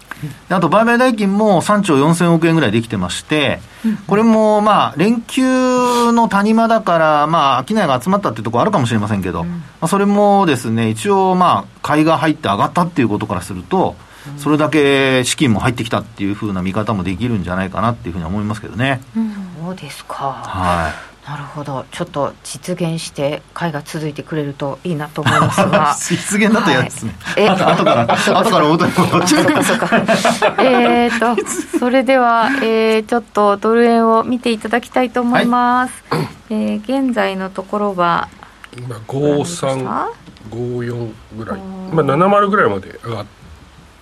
[0.49, 3.59] あと売買代金も3兆4000億円ぐらいできてまして、
[4.07, 13.95] これもまあ連休の谷間だから、まあ、商いが集まったっていうところあるかもしれませんけど、まあ、それもですね、一応、まあ、買いが入って上がったっていうことからすると、
[14.37, 19.01] それだけ資金も入ってきたっていうふうな見方もできるんじゃないかなっていうふうに思いますけどね。
[19.15, 19.33] うん、
[19.65, 20.43] そうですか。
[20.43, 21.10] はい。
[21.31, 21.85] なるほど。
[21.91, 25.95] ちょっと実現して会が続いてくれるといいなと思いますが。
[25.97, 28.59] 実現だと嫌ですね、はい、え後から後か。
[28.59, 29.43] ら元に戻っちゃう。
[29.45, 29.89] そうかそうか。
[30.61, 31.37] えっと
[31.79, 38.27] それでは、えー、ちょっとドル円を見ていただきたいと思います、はい、えー、現在のところは？
[38.77, 41.59] 今5354ぐらい。
[41.93, 43.25] まあ70ぐらいまで上がっ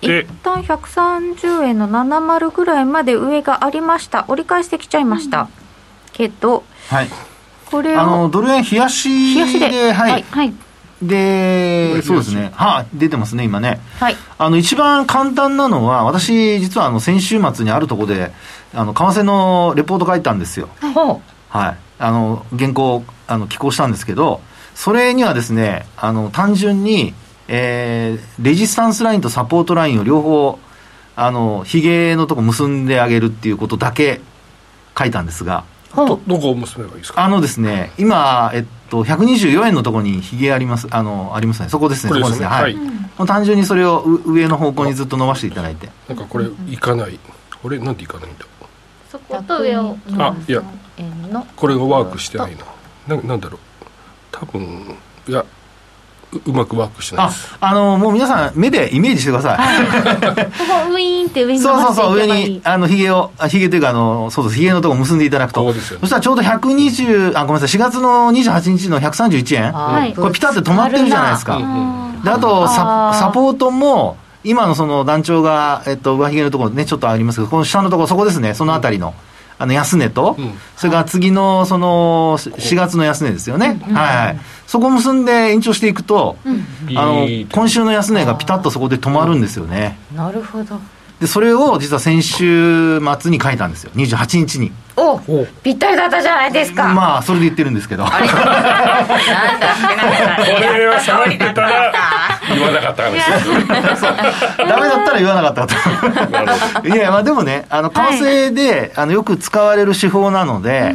[0.00, 4.24] 一旦130円の70ぐらいまで上がありました。
[4.26, 5.48] 折り返してきちゃいました、うん、
[6.12, 7.08] けどはい、
[7.70, 9.92] これあのドル円冷やしでで。
[9.92, 10.52] はい、はい、
[11.00, 12.50] でそうですね。
[12.54, 18.32] はあ、出てますね今ね、はい、あの一番簡単なのは私実はあの先週末にあるところで
[18.74, 20.68] あの為替のレポート書いたんですよ。
[20.80, 21.76] はい、はい。
[21.98, 24.40] あの、原稿、あの、寄稿したんですけど、
[24.74, 27.12] それにはですね、あの、単純に、
[27.46, 30.58] えー、レジスタンスラインとサポートラインを両方、
[31.14, 34.22] あの、ヒゲのとこ結んであげるっていうことだけ
[34.98, 35.64] 書いたんですが、
[35.94, 37.24] どどこを結べばいいですか？
[37.24, 41.68] あのですね、今、えっと、124円のところにヒゲあります、あの、ありますね。
[41.68, 42.46] そこですね、これそこですすね。
[42.48, 42.80] はでね。
[42.80, 42.88] はい。
[42.88, 43.00] い。
[43.18, 45.88] もう単純にそれをう上の方向にずっと伸ばしていただいて。
[46.08, 47.18] なんかこれいかない。
[47.62, 48.46] 俺なんでいかないんだ？
[49.10, 50.62] そこと上をあいや。
[51.56, 52.56] これがワークしてない
[53.08, 53.16] な。
[53.16, 53.60] ななんだろう。
[54.30, 54.96] 多分
[55.28, 55.44] いや
[56.32, 59.58] ううまくワークしてないあです、あの、もう皆さん目でイメージしてください。
[59.58, 59.64] こ
[60.86, 65.62] こ ウィーンって上に伸そうそうそう、ばしていけばいい上に、あの、ヒゲを、あヒゲというか、あの、そうそう、ヒゲのとこ結んでいただくと。
[65.62, 69.72] そうですよねそしたらちょうど120、あ、ごめんなさい、4月の28日の131円。
[69.72, 71.56] はいこれピタって止まってるじゃないですか。
[71.56, 79.14] うんで、あとササポートも、今のその団長が、えっと、上髭のところね、ちょっとありますけど、この下のところ、そこですね、そのあたりの、
[79.58, 83.80] あの、安値と、うんそれから次の、その、4月の安値ですよね。
[83.92, 84.40] はいはい。
[84.70, 86.36] そこ結んで延長していくと、
[86.94, 89.98] あのいい、今週の安値がピタッとそこで止まるんですよね。
[90.14, 90.78] なるほど。
[91.18, 93.90] で、それを実は先週末に書いたんですよ。
[93.96, 94.70] 28日に。
[94.96, 95.44] おお。
[95.64, 98.04] ぴったりだったじゃないですか、まあ、それで言ってるんですけど。
[98.04, 98.26] これ
[100.86, 101.92] は喋ってたら
[102.48, 104.02] 言わなかった話です
[104.56, 106.86] ダメだったら言わなかったと。
[106.86, 110.94] いやいや、まあでもね、あの、為替で、あの、よく使われる手法なので、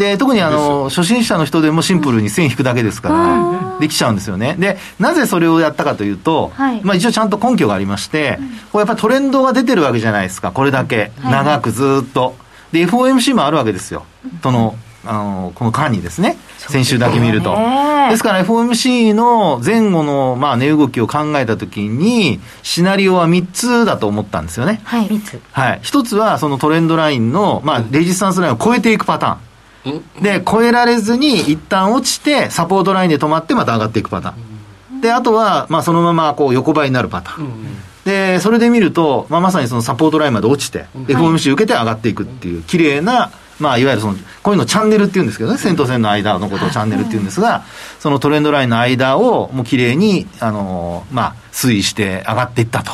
[0.00, 4.56] で、特にあの、初心者の人でもシンプルに線引くだけですから、できちゃうんですよね。
[4.58, 8.38] で、なぜそれをやったかというと、はいまあ一応ちゃんと根拠がありまして、
[8.72, 11.12] これやっぱりトレンドが出てるわけじゃないですか、これだけ。
[11.22, 12.34] 長くずーっと。
[12.72, 14.06] で、FOMC もあるわけですよ。
[14.42, 14.74] その、
[15.04, 17.54] あの、この間にですね、先週だけ見ると。
[17.54, 24.80] ねですから FOMC の前後の、まあ、値動きを考えたときに、シナリオは3つだと思ったんですよね。
[24.84, 25.80] はい密はい。
[25.82, 29.49] 一つは、そのトレンドラインの、まあ、レジスタンスラインを超えていくパターン。
[29.86, 34.32] うんで、超えられずに一旦落ちて、サポートラインで止まってまた上がっていくパター
[34.98, 35.00] ン。
[35.00, 37.80] で、あとは、まあ、そのままこう横ばいになるパターン。
[38.04, 47.64] で、それで見ると、まあ、まさにそのサポートラインまで落ちて、FOMC 受けて上がっていくっていう、綺麗な、まあ、いわゆるその、こういうのチャンネルっていうんですけどね、線と線の間のことをチャンネルっていうんですが、
[47.98, 52.92] そのトレンドラインの間を、もう綺麗に、あの、まあ、推移して上がっていったと。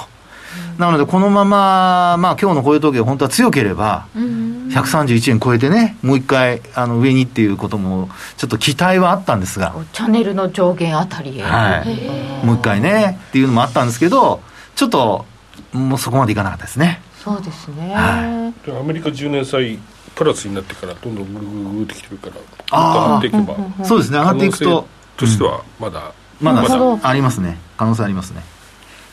[0.79, 12.47] なので、このまま、まあ、今日の雇用統計が本当は強ければ、131円超えてね、もう一回、あの、上にっていうことも、ちょっと期待はあったんですが、チャンネルの上限あたりへ、はい。
[12.47, 14.41] もう一回ね、っていうのもあったんですけど、
[14.74, 15.24] ちょっと、
[15.72, 17.01] もうそこまでいかなかったですね。
[17.27, 19.81] そうですね、はどアメリカ10年債
[20.14, 22.29] プラスになってからどんどんぐるぐるぐるってきてるか
[22.70, 27.59] ら上がっていけばそうですね、上がっていくと可能、性としてはまだ、まだありますね。
[27.77, 28.45] 可能性ありますね。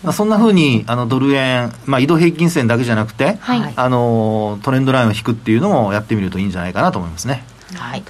[0.03, 3.73] まあそんなふうに、あの、ドル円、まあ、移動平均線だけじゃなくて、はい。
[3.75, 7.43] あの、トレンドラインを引くっていうのもやってみるといいんじゃないかなと思いますね。
[7.75, 8.03] はい。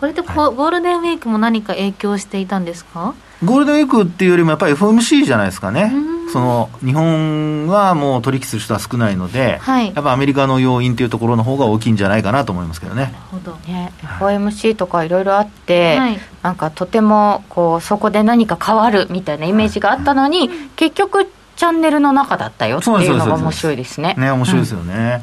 [0.00, 3.14] これってこうゴールデンウィークも何か影響していたんですか？
[3.44, 5.92] ゴールデンウィークっていうよりもやっぱり FOMC じゃないですかね。
[5.94, 5.96] う。
[5.98, 9.94] んその、日本はもう取引する人は少ないので、はい。
[9.94, 13.02] やっぱアメリカの要因っていうところの方が大きいんじゃないかなと思いますけどね。
[13.02, 16.18] なるほどね、FOMC とかいろいろあって、はい。
[16.42, 24.16] なんかとてもこうそこで何か変わるみたいなイメージがあったのに、結局チャンネルの中だったよっていうのが面白いですね。
[24.18, 25.22] ね、面白いですよね。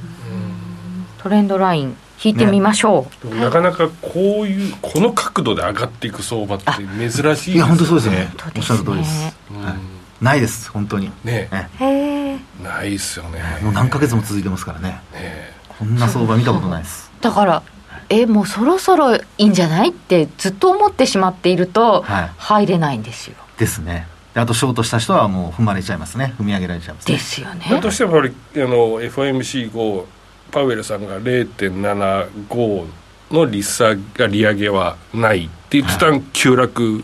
[1.22, 8.30] トレンドライン引いてみましょう、でもなかなかこういうこの角度で上がっていく相場って珍しいですいや、本当そうですね。
[8.56, 9.36] おっしゃる通りです。
[9.52, 9.66] うん。
[9.66, 9.91] はい
[10.22, 11.12] ないです、本当に。
[11.24, 11.50] ね
[11.80, 15.02] えないっすよねもう何ヶ月も続いてますからね。
[15.14, 17.12] ねこんな相場見たことないです。
[17.22, 17.64] だから
[18.10, 24.08] えもうそろそろいいんじゃないってずっと思ってしまっているとはい入れないんですよ、ですね。
[24.34, 26.34] であと、ショートした人はもう踏まれちゃいますね。
[26.40, 27.16] 踏み上げられちゃいますね。
[27.16, 30.08] ですよねだとしてもやっぱりあの FOMC 後
[30.52, 32.86] パウエルさんが0.75
[33.32, 37.04] の利下が利上げはないって一旦急落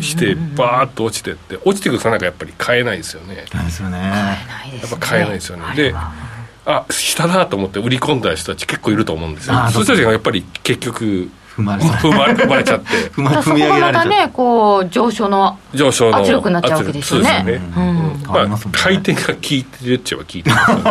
[0.00, 3.44] してバーッと落ちてって落ちていくさなかやっぱり買えないですよね。
[3.52, 3.98] ないですよね。
[3.98, 4.90] ないですね。
[4.90, 5.74] やっぱ買えないですよね。
[5.74, 5.94] で
[6.66, 9.54] あ下だと思って売り込んだ人たち結構いると思うんですよ。
[9.70, 12.86] そういう人たちがやっぱり結局踏まれちゃ踏まれ踏まれちゃって。
[13.10, 14.08] 踏まみ上げこがまたられちゃって。
[14.08, 17.42] ねこう上昇の上昇の圧力になっちゃうわけですよね。
[17.44, 17.88] ね、うん。
[17.88, 18.22] うん。
[18.28, 18.56] まあね。
[18.72, 20.84] 回転が効いてるっちゃは効いてますよね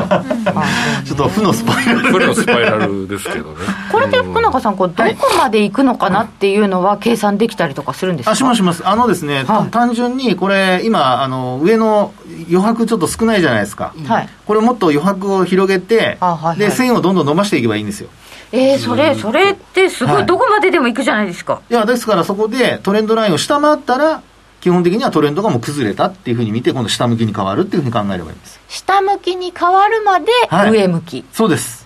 [1.05, 2.11] ちょっと負のスパイラル。
[2.11, 3.57] これのスパイラルですけどね。
[3.91, 8.31] これで福永さんこうどこまで行くのかなっていうのは計算できたりとかするんですか？
[8.31, 8.85] あしますします。
[8.85, 9.71] あのですね、はい。
[9.71, 12.13] 単純にこれ、今、あの、上の
[12.49, 13.93] 余白ちょっと少ないじゃないですか。
[14.05, 14.29] はい。
[14.45, 16.57] これもっと余白を広げて、あはいはい。
[16.57, 18.09] で、線をどんどん伸ばしていけばいいんですよ。
[18.51, 20.23] えー、それそれってすごはい。
[20.23, 21.61] いどこまででも行くじゃないですか。
[21.69, 24.21] いや、ですからそこでトレンドラインを下回ったら、
[24.61, 28.59] 基本的にはトレンドがもう崩れたっていうふうに見て、今度下向きに変わるっていうふうに考えればいいんです。
[28.69, 30.71] 下向きに変わるまではい。
[30.71, 31.85] 上向き、そうです。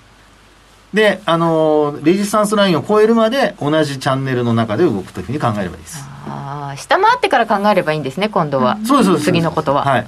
[0.94, 6.04] で、あのーレジスタンスラインを超えるまで同じチャンネルの中で動くというふうに考えればいいです。
[6.28, 9.26] ああ下回ってから考えればいいんですね今度は、そうですそうです。
[9.26, 10.08] 次のことは、はい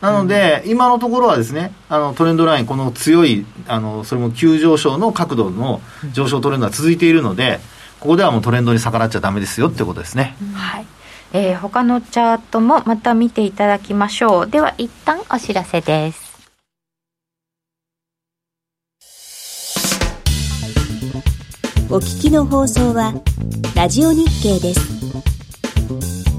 [0.00, 5.80] なので、今のところはですねあのトレンドラインこの強いあのそれも急上昇の角度の
[6.12, 7.60] 上昇トレンドが続いているので
[8.00, 10.86] ここではもうトレンドに逆らっちゃダメですよってことですね、はい。
[11.32, 14.50] えー他のチャートもまた見ていただきましょう。
[14.50, 16.30] では一旦お知らせです。
[21.92, 23.12] お聞きの放送は
[23.74, 26.29] ラジオ日経です。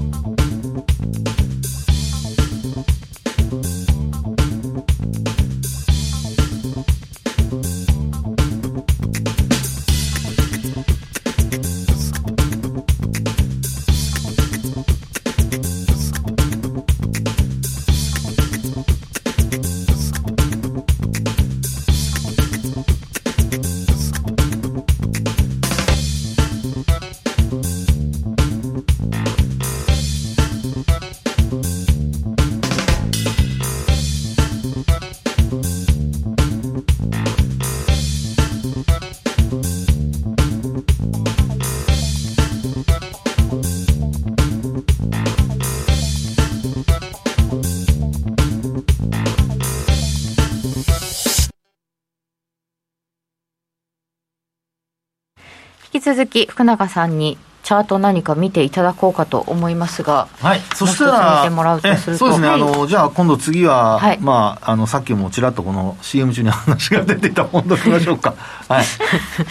[56.14, 62.26] 続き福永さんにチャート何か見ていただこうかと思いますがはい、そしたら見てもらうとすると。
[62.26, 62.60] えそうですね、はい。
[62.60, 64.18] あのじゃあ今度次は、はい。
[64.20, 68.34] まあ、あのさっきもちらっとこの CM 中に話が出ていたポンドいきましょうか。
[68.68, 68.84] はい。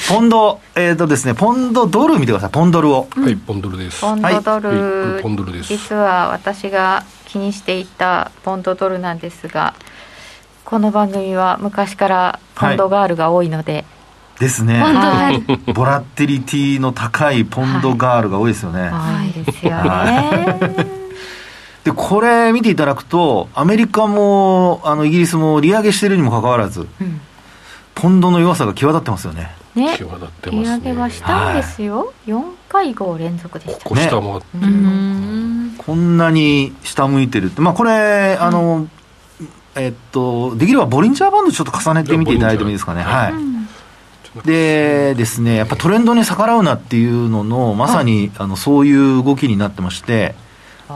[0.09, 2.49] ポンドえっ、とですねポンドドル見てください。
[2.51, 3.07] ポンドルを。
[3.09, 3.35] はい。
[3.37, 4.01] ポンドルです。
[4.01, 5.69] ポンドドル、はいはいポンドルです。
[5.69, 9.73] 実は私が気にしていたポンドドルなんですが
[10.65, 13.85] この番組は昔からポンドガールが多いので、
[14.41, 14.81] ですね。
[14.81, 20.87] ポンドはいボラティリティの高いポンドガールが多いですよね、多いですよはね
[21.83, 27.21] でこれ見ていただくとアメリカもあのイギリスも利上げしてるにもかかわらずうん
[27.93, 29.51] ポンドの弱さが際立ってますよね。
[29.75, 29.95] ね。
[29.95, 30.89] 際立って利ますね。
[30.89, 33.83] 上げはしたんですよ、4回合連続でした。
[33.83, 35.67] ここ下回って、ううん。
[35.67, 38.87] んこんなに下向いてるって、まあ、これ、あの、
[39.75, 43.03] えっと、できればボリンジャーバンドちょっと重ねてみていただいてもいいですかね。
[43.03, 43.33] はい。
[44.45, 50.35] でですね、やっぱトレンドに逆らうなっていうのの、まさに、あの、そういう動きになってまして、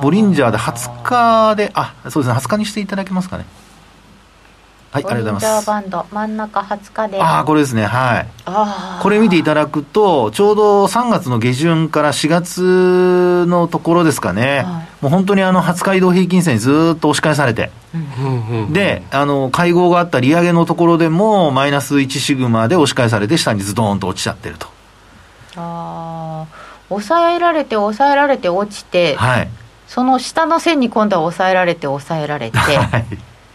[0.01, 3.45] ボリンジャーで20日で、あ、そうですね、20日にしていただけますかね。
[4.95, 5.67] はい、ありがとうございます。
[5.67, 8.27] バンド真ん中20日でああ、これですね、はい。
[9.01, 17.69] これ見ていただくと、ちょうど3月の下旬から4月のところですかね、はいもう本当にあの20日移動平均線にずーっと押し返されて、
[18.71, 24.67] で、あの、会合があった利上げのところでも、マイナス1シグマで押し返されて、下にズドーンと落ちちゃってると。
[25.57, 29.49] あー抑えられて抑えられて落ちて、はい。
[29.87, 33.05] その下の線に今度は抑えられて抑えられて はい。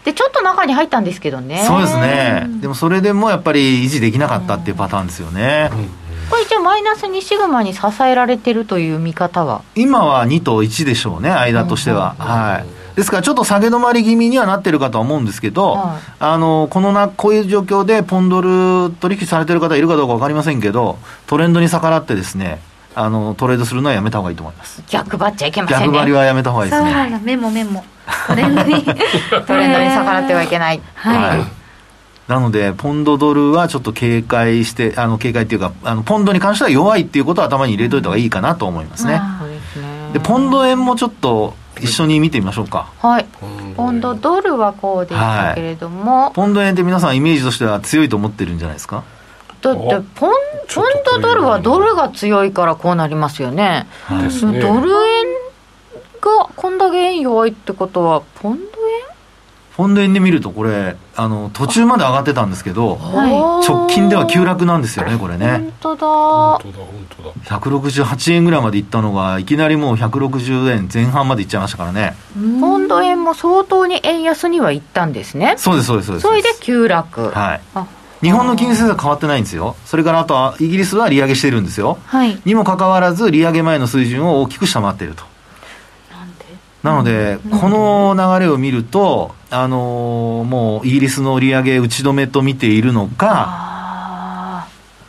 [0.05, 2.47] でちょっと中に入ったんですけどねそうですね。
[2.61, 5.71] でもそれでもやっぱり維持できなかったっていうパターンですよね。
[6.31, 9.63] これじゃあマイナス2シグマに支えられてるという見方は？
[9.75, 12.15] 今は2と1でしょうね、間としては。
[12.19, 12.97] はい。
[12.97, 22.61] ですからちょっと下げ止まり気味にはなってるかとは思うんですけど、はいあの、このな、こういう状況でポンドル取引されてる方いるかどうかわかりませんけど、トレンドに逆らってですね、
[23.03, 24.83] あの、トレードするのはやめた方がいいと思います。
[24.89, 25.87] 逆張っちゃいけませんね。
[25.87, 26.91] 逆張りはやめた方がいいですね。
[26.91, 27.85] そうなんだメモメモ。
[28.27, 31.47] トレンドにトレンドに逆らってはいけない、はい、はい
[32.29, 39.21] なので、ポンドドルはちょっと警戒して、あの、警戒っていうか、あの、ポンドに関しては弱いっていうことを頭に入れといた方がいいかなと思いますね。
[40.13, 42.89] でポンド円もちょっと一緒に見てみましょうか。
[43.01, 43.27] はい。
[43.43, 49.03] うんポンドドルはこうでしたけれども、ポンド円って皆さんイメージとしては強いと思ってるんじゃないですか？
[49.63, 53.87] だってポンポンドドルはドルが強いからこうなりますよね。
[54.05, 54.61] はいですね。
[54.61, 55.27] ドル円
[56.21, 58.71] がこんだけ円弱いってことはポンド
[59.81, 63.67] ポンド円で見るとこれ、あの、途中まで上がってたんですけど、円、はい。
[63.67, 65.73] 直近では急落なんですよね、これね。
[65.81, 66.07] 本当だ。
[66.07, 67.61] 本当だ本当だ。
[67.79, 72.15] 168円ぐらいまでいったのが、いきなりもう160円前半までいっちゃいましたからね。
[72.61, 75.55] ポンド円も相当に円安にはいったんですね。
[75.57, 76.27] そうです、そうです、そうです。
[76.27, 77.61] それで急落、はい。
[77.75, 77.87] あ
[78.23, 79.77] 日本の金融政策変わってないんですよ。
[79.87, 81.99] それからあとは、イギリスは利上げしてるんですよ。
[82.07, 85.25] はいにもかかわらず、利上げ前の水準を大きく下回っていると。
[86.83, 94.67] なので、この流れを見ると、あのーもうイギリスの利上げ打ち止めと見ているのか、あ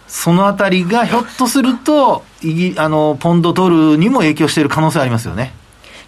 [0.07, 5.53] そのあたりがひょっとすると、イギあのポンドドルにも影響している可能性ありますよね。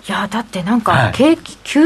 [0.08, 1.12] いやだってなんかはい。
[1.14, 1.82] 景気急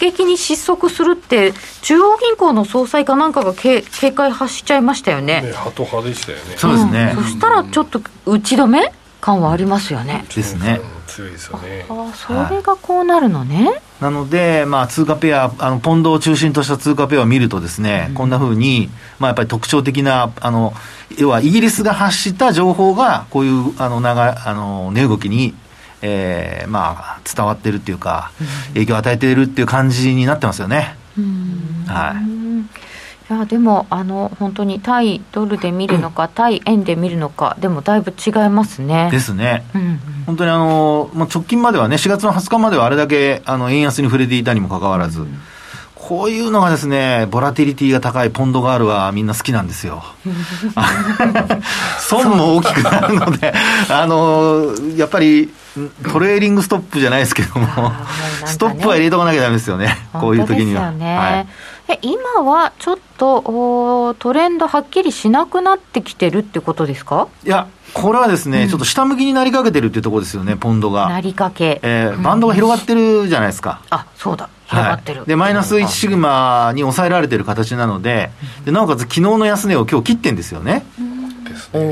[0.00, 1.52] 激に失速するって
[1.82, 5.42] 中央銀行の総裁かなんかがけ警戒発しちゃいましたよね。
[5.42, 6.56] ねハト派でしたよね。
[6.56, 7.12] そうですね。
[7.12, 7.16] ん。
[7.16, 8.92] そしたらちょっと打ち止め？
[9.20, 10.24] 感はありますよね。
[10.34, 10.80] ですね。
[10.82, 11.84] うん強いですよね。
[11.88, 18.88] ああそれがこうなるのね、なので、まあ、通貨ペア、あのポンドを中心とした通貨ペアを見るとですね、こんなふうに、
[19.18, 20.72] まあ、やっぱり特徴的な、あの、
[21.18, 25.54] 要はイギリスが発した情報が、こういう、あの、長あの、値動きに、
[26.02, 28.32] えーまあ、伝わってるっていうか、
[28.74, 30.96] 影響を与えているっていう感じになってますよね。
[31.86, 32.16] はい。
[32.16, 32.68] うん
[33.30, 39.64] いやでもあの本当に対ドルで見るのか、 対円で見るのかでもだいぶ違いますねですね。
[39.74, 45.26] うんうん本当にあの、まあ、直近まではね、4月の20日まではあれだけあの円安に触れていたにもかかわらず、
[46.02, 50.02] こういうのがですね、ボラティリティが高いポンドガールはみんな好きなんですよ。
[52.00, 53.54] 損も大きくなるので、
[53.88, 55.48] あの、やっぱり
[56.10, 57.94] トレーリングストップじゃないですけども、ね
[58.46, 60.90] ストップは入れとかなきゃダメですよね、こういう時には。
[60.90, 61.46] ねはい
[61.88, 67.28] え今はちょっとトレンドはっきりしなくなってきてるってことですか？
[67.44, 71.08] いや、これはですね、ちょっと下向きになりかけてるっていうところですよね、ポンドが。
[71.08, 73.80] なりかけ、えーバンドが広がってるじゃないですか。
[73.90, 74.48] あそうだ。
[74.66, 78.30] 広がってる、はい、でマイナス1シグマに抑えられてる形なので
[78.64, 80.86] でなおかつ昨日の安値を今日切ってんですよね、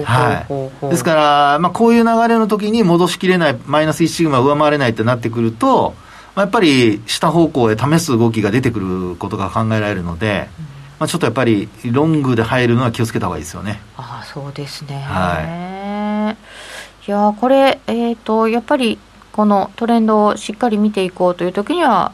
[0.07, 0.47] は
[0.83, 5.95] い、ですから、まあ、こういう流れの時に戻しきれないマイナス1シグマ上回れないってなってくると、
[6.41, 10.49] まあ、やっぱり下方向へ試す動きが出てくることが考えられるので、
[10.99, 13.83] まあ、ちょっとやっぱりロングで入るのは気をつけた方がいいですよね。
[13.99, 16.37] ああそうですね、、は
[17.07, 17.11] い。
[17.11, 18.99] やーこれえっ、とやっぱり
[19.33, 22.13] このトレンドをしっかり見ていこうという時には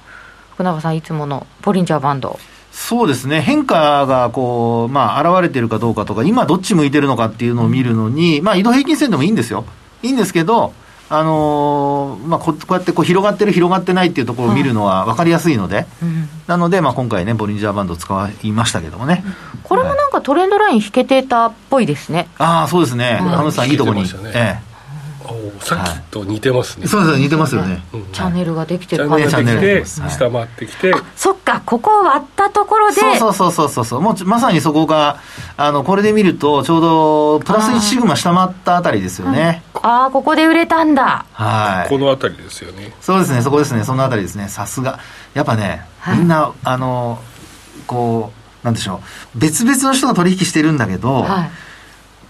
[0.54, 2.38] 福永さんいつものボリンジャーバンド。
[2.72, 9.64] そうですね、変化がこう、まあ、現れてるかどうかとか、今どっち向いてるのかっていうのを見るのに、まあ、移動平均線でもいいんですよ。
[10.02, 10.74] いいんですけど、
[11.08, 16.28] あのーまあこ、こうやってこう広がってる、広がってないっていうところを見るのは分かりやすいので、うん。
[16.46, 19.24] なので、まあ、今回ね、ボリンジャーバンドを使いましたけどもね。
[19.62, 22.28] これもなんかトレンドライン引けてたっぽいですね。
[22.38, 23.20] ああ、そうですね。
[23.22, 23.32] うん。
[23.32, 24.02] あのさん、いいとこに。
[24.02, 24.08] ね。
[24.34, 24.58] え
[25.32, 27.82] おさっきと似てますね、えそうです似てますよね。
[27.92, 30.94] うんチャンネルができてる感じンネルができてチャンネルがで下回ってきて。
[31.16, 33.00] そっかここを割ったところで。
[33.18, 33.84] そうそうそうそう。
[33.84, 34.00] そう。
[34.00, 35.20] もうちまさにそこが、
[35.56, 39.62] あの、これで見ると、ちょうど、プラス1シグマ下回ったあたりですよね。
[39.74, 41.24] ああここで売れたんだ。
[41.32, 41.88] はい。
[41.88, 42.92] この辺りですよね。
[43.00, 44.98] そうですね、そこですね、そのあたりですね、さすが。
[45.34, 46.18] やっぱね、はい。
[46.18, 47.20] みんな、あの、
[47.86, 49.00] こう、なんでしょ
[49.34, 51.50] う、別々の人が取引してるんだけど、はい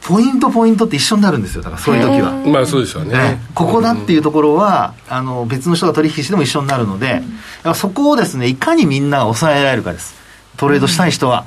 [0.07, 2.33] ポイントポイントって一緒になるんですよ、だからそういう時は。
[2.47, 3.11] まあそうでしょうね。
[3.11, 10.15] ね、ここだっていうところは、あの別の人が取引しても一緒になるので、だからそこをですねいかにみんなが抑えられるかです、
[10.57, 11.45] トレードしたい人は。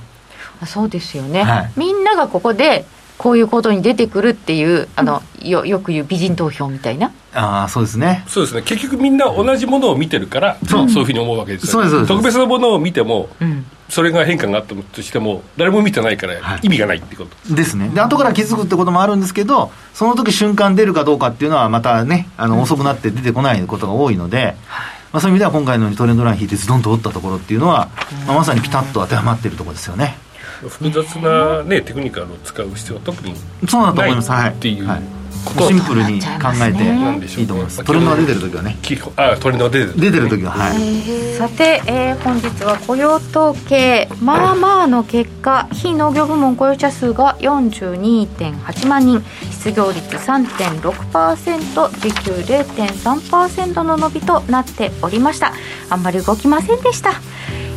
[0.61, 1.71] あそうですよね、はい。
[1.77, 2.85] みんながここで
[3.17, 7.11] こういうことに出てくるっていうあのよよく言う美人投票みたいな。
[7.33, 8.25] ああ、そうですね。
[8.27, 8.61] そうですね。
[8.63, 10.87] 結局みんな同じものを見てるからそう。
[10.87, 12.09] いうふうに思うわけですよ、そうですそうです。
[12.09, 17.89] 特別なものを見てもうんそれが変化があったとしても誰も見てないからはい意味がないってこと、ですね。
[17.89, 24.55] で、後から気づくってこともあるんですけど、その時瞬間出るかどうかっていうのはまたね、あの遅くなって出てこないことが多いので、
[25.11, 27.89] まあ、そういう意味では今回のようにトレンドライン引いてズドンと折ったところっていうのは、
[28.27, 30.17] まあ、まさにピタッと当てはまってるところですよね。
[30.67, 33.33] 複雑な、ね、テクニカルを使う必要は特に
[33.67, 34.29] そうだと思います。
[34.29, 34.41] はい。
[34.43, 35.18] ないっていうはい
[35.67, 36.27] シンプルに考
[36.61, 37.41] えてなんでしょう。
[37.41, 37.83] いいと思います。
[37.83, 38.77] トレンドが出てる時はね。
[39.15, 39.99] あトレンドが出てる。
[39.99, 41.37] 出てる時は、はい。
[41.37, 55.53] さて、えー本日は雇用統計まあまあの結果非農業部門雇用者数が42.8万人失業率3.6%時給0.3%の伸びとなっておりました。
[55.89, 57.11] あんまり動きませんでした、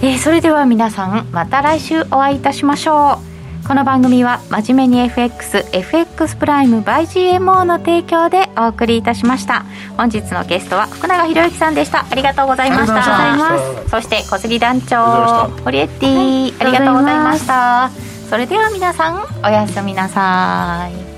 [0.02, 3.31] えーそれでは皆さんまた来週お会いいたしましょう
[3.66, 7.02] この番組は真面目に FXFX プライム by
[7.38, 9.64] GMO の提供でお送りいたしました。
[9.96, 12.04] 本日のゲストは福永博之さんでした。
[12.10, 13.88] ありがとうございました。
[13.88, 17.90] そして小杉団長ホリエッティ、ありがとうございました。
[18.28, 21.11] それでは皆さんおやすみなさい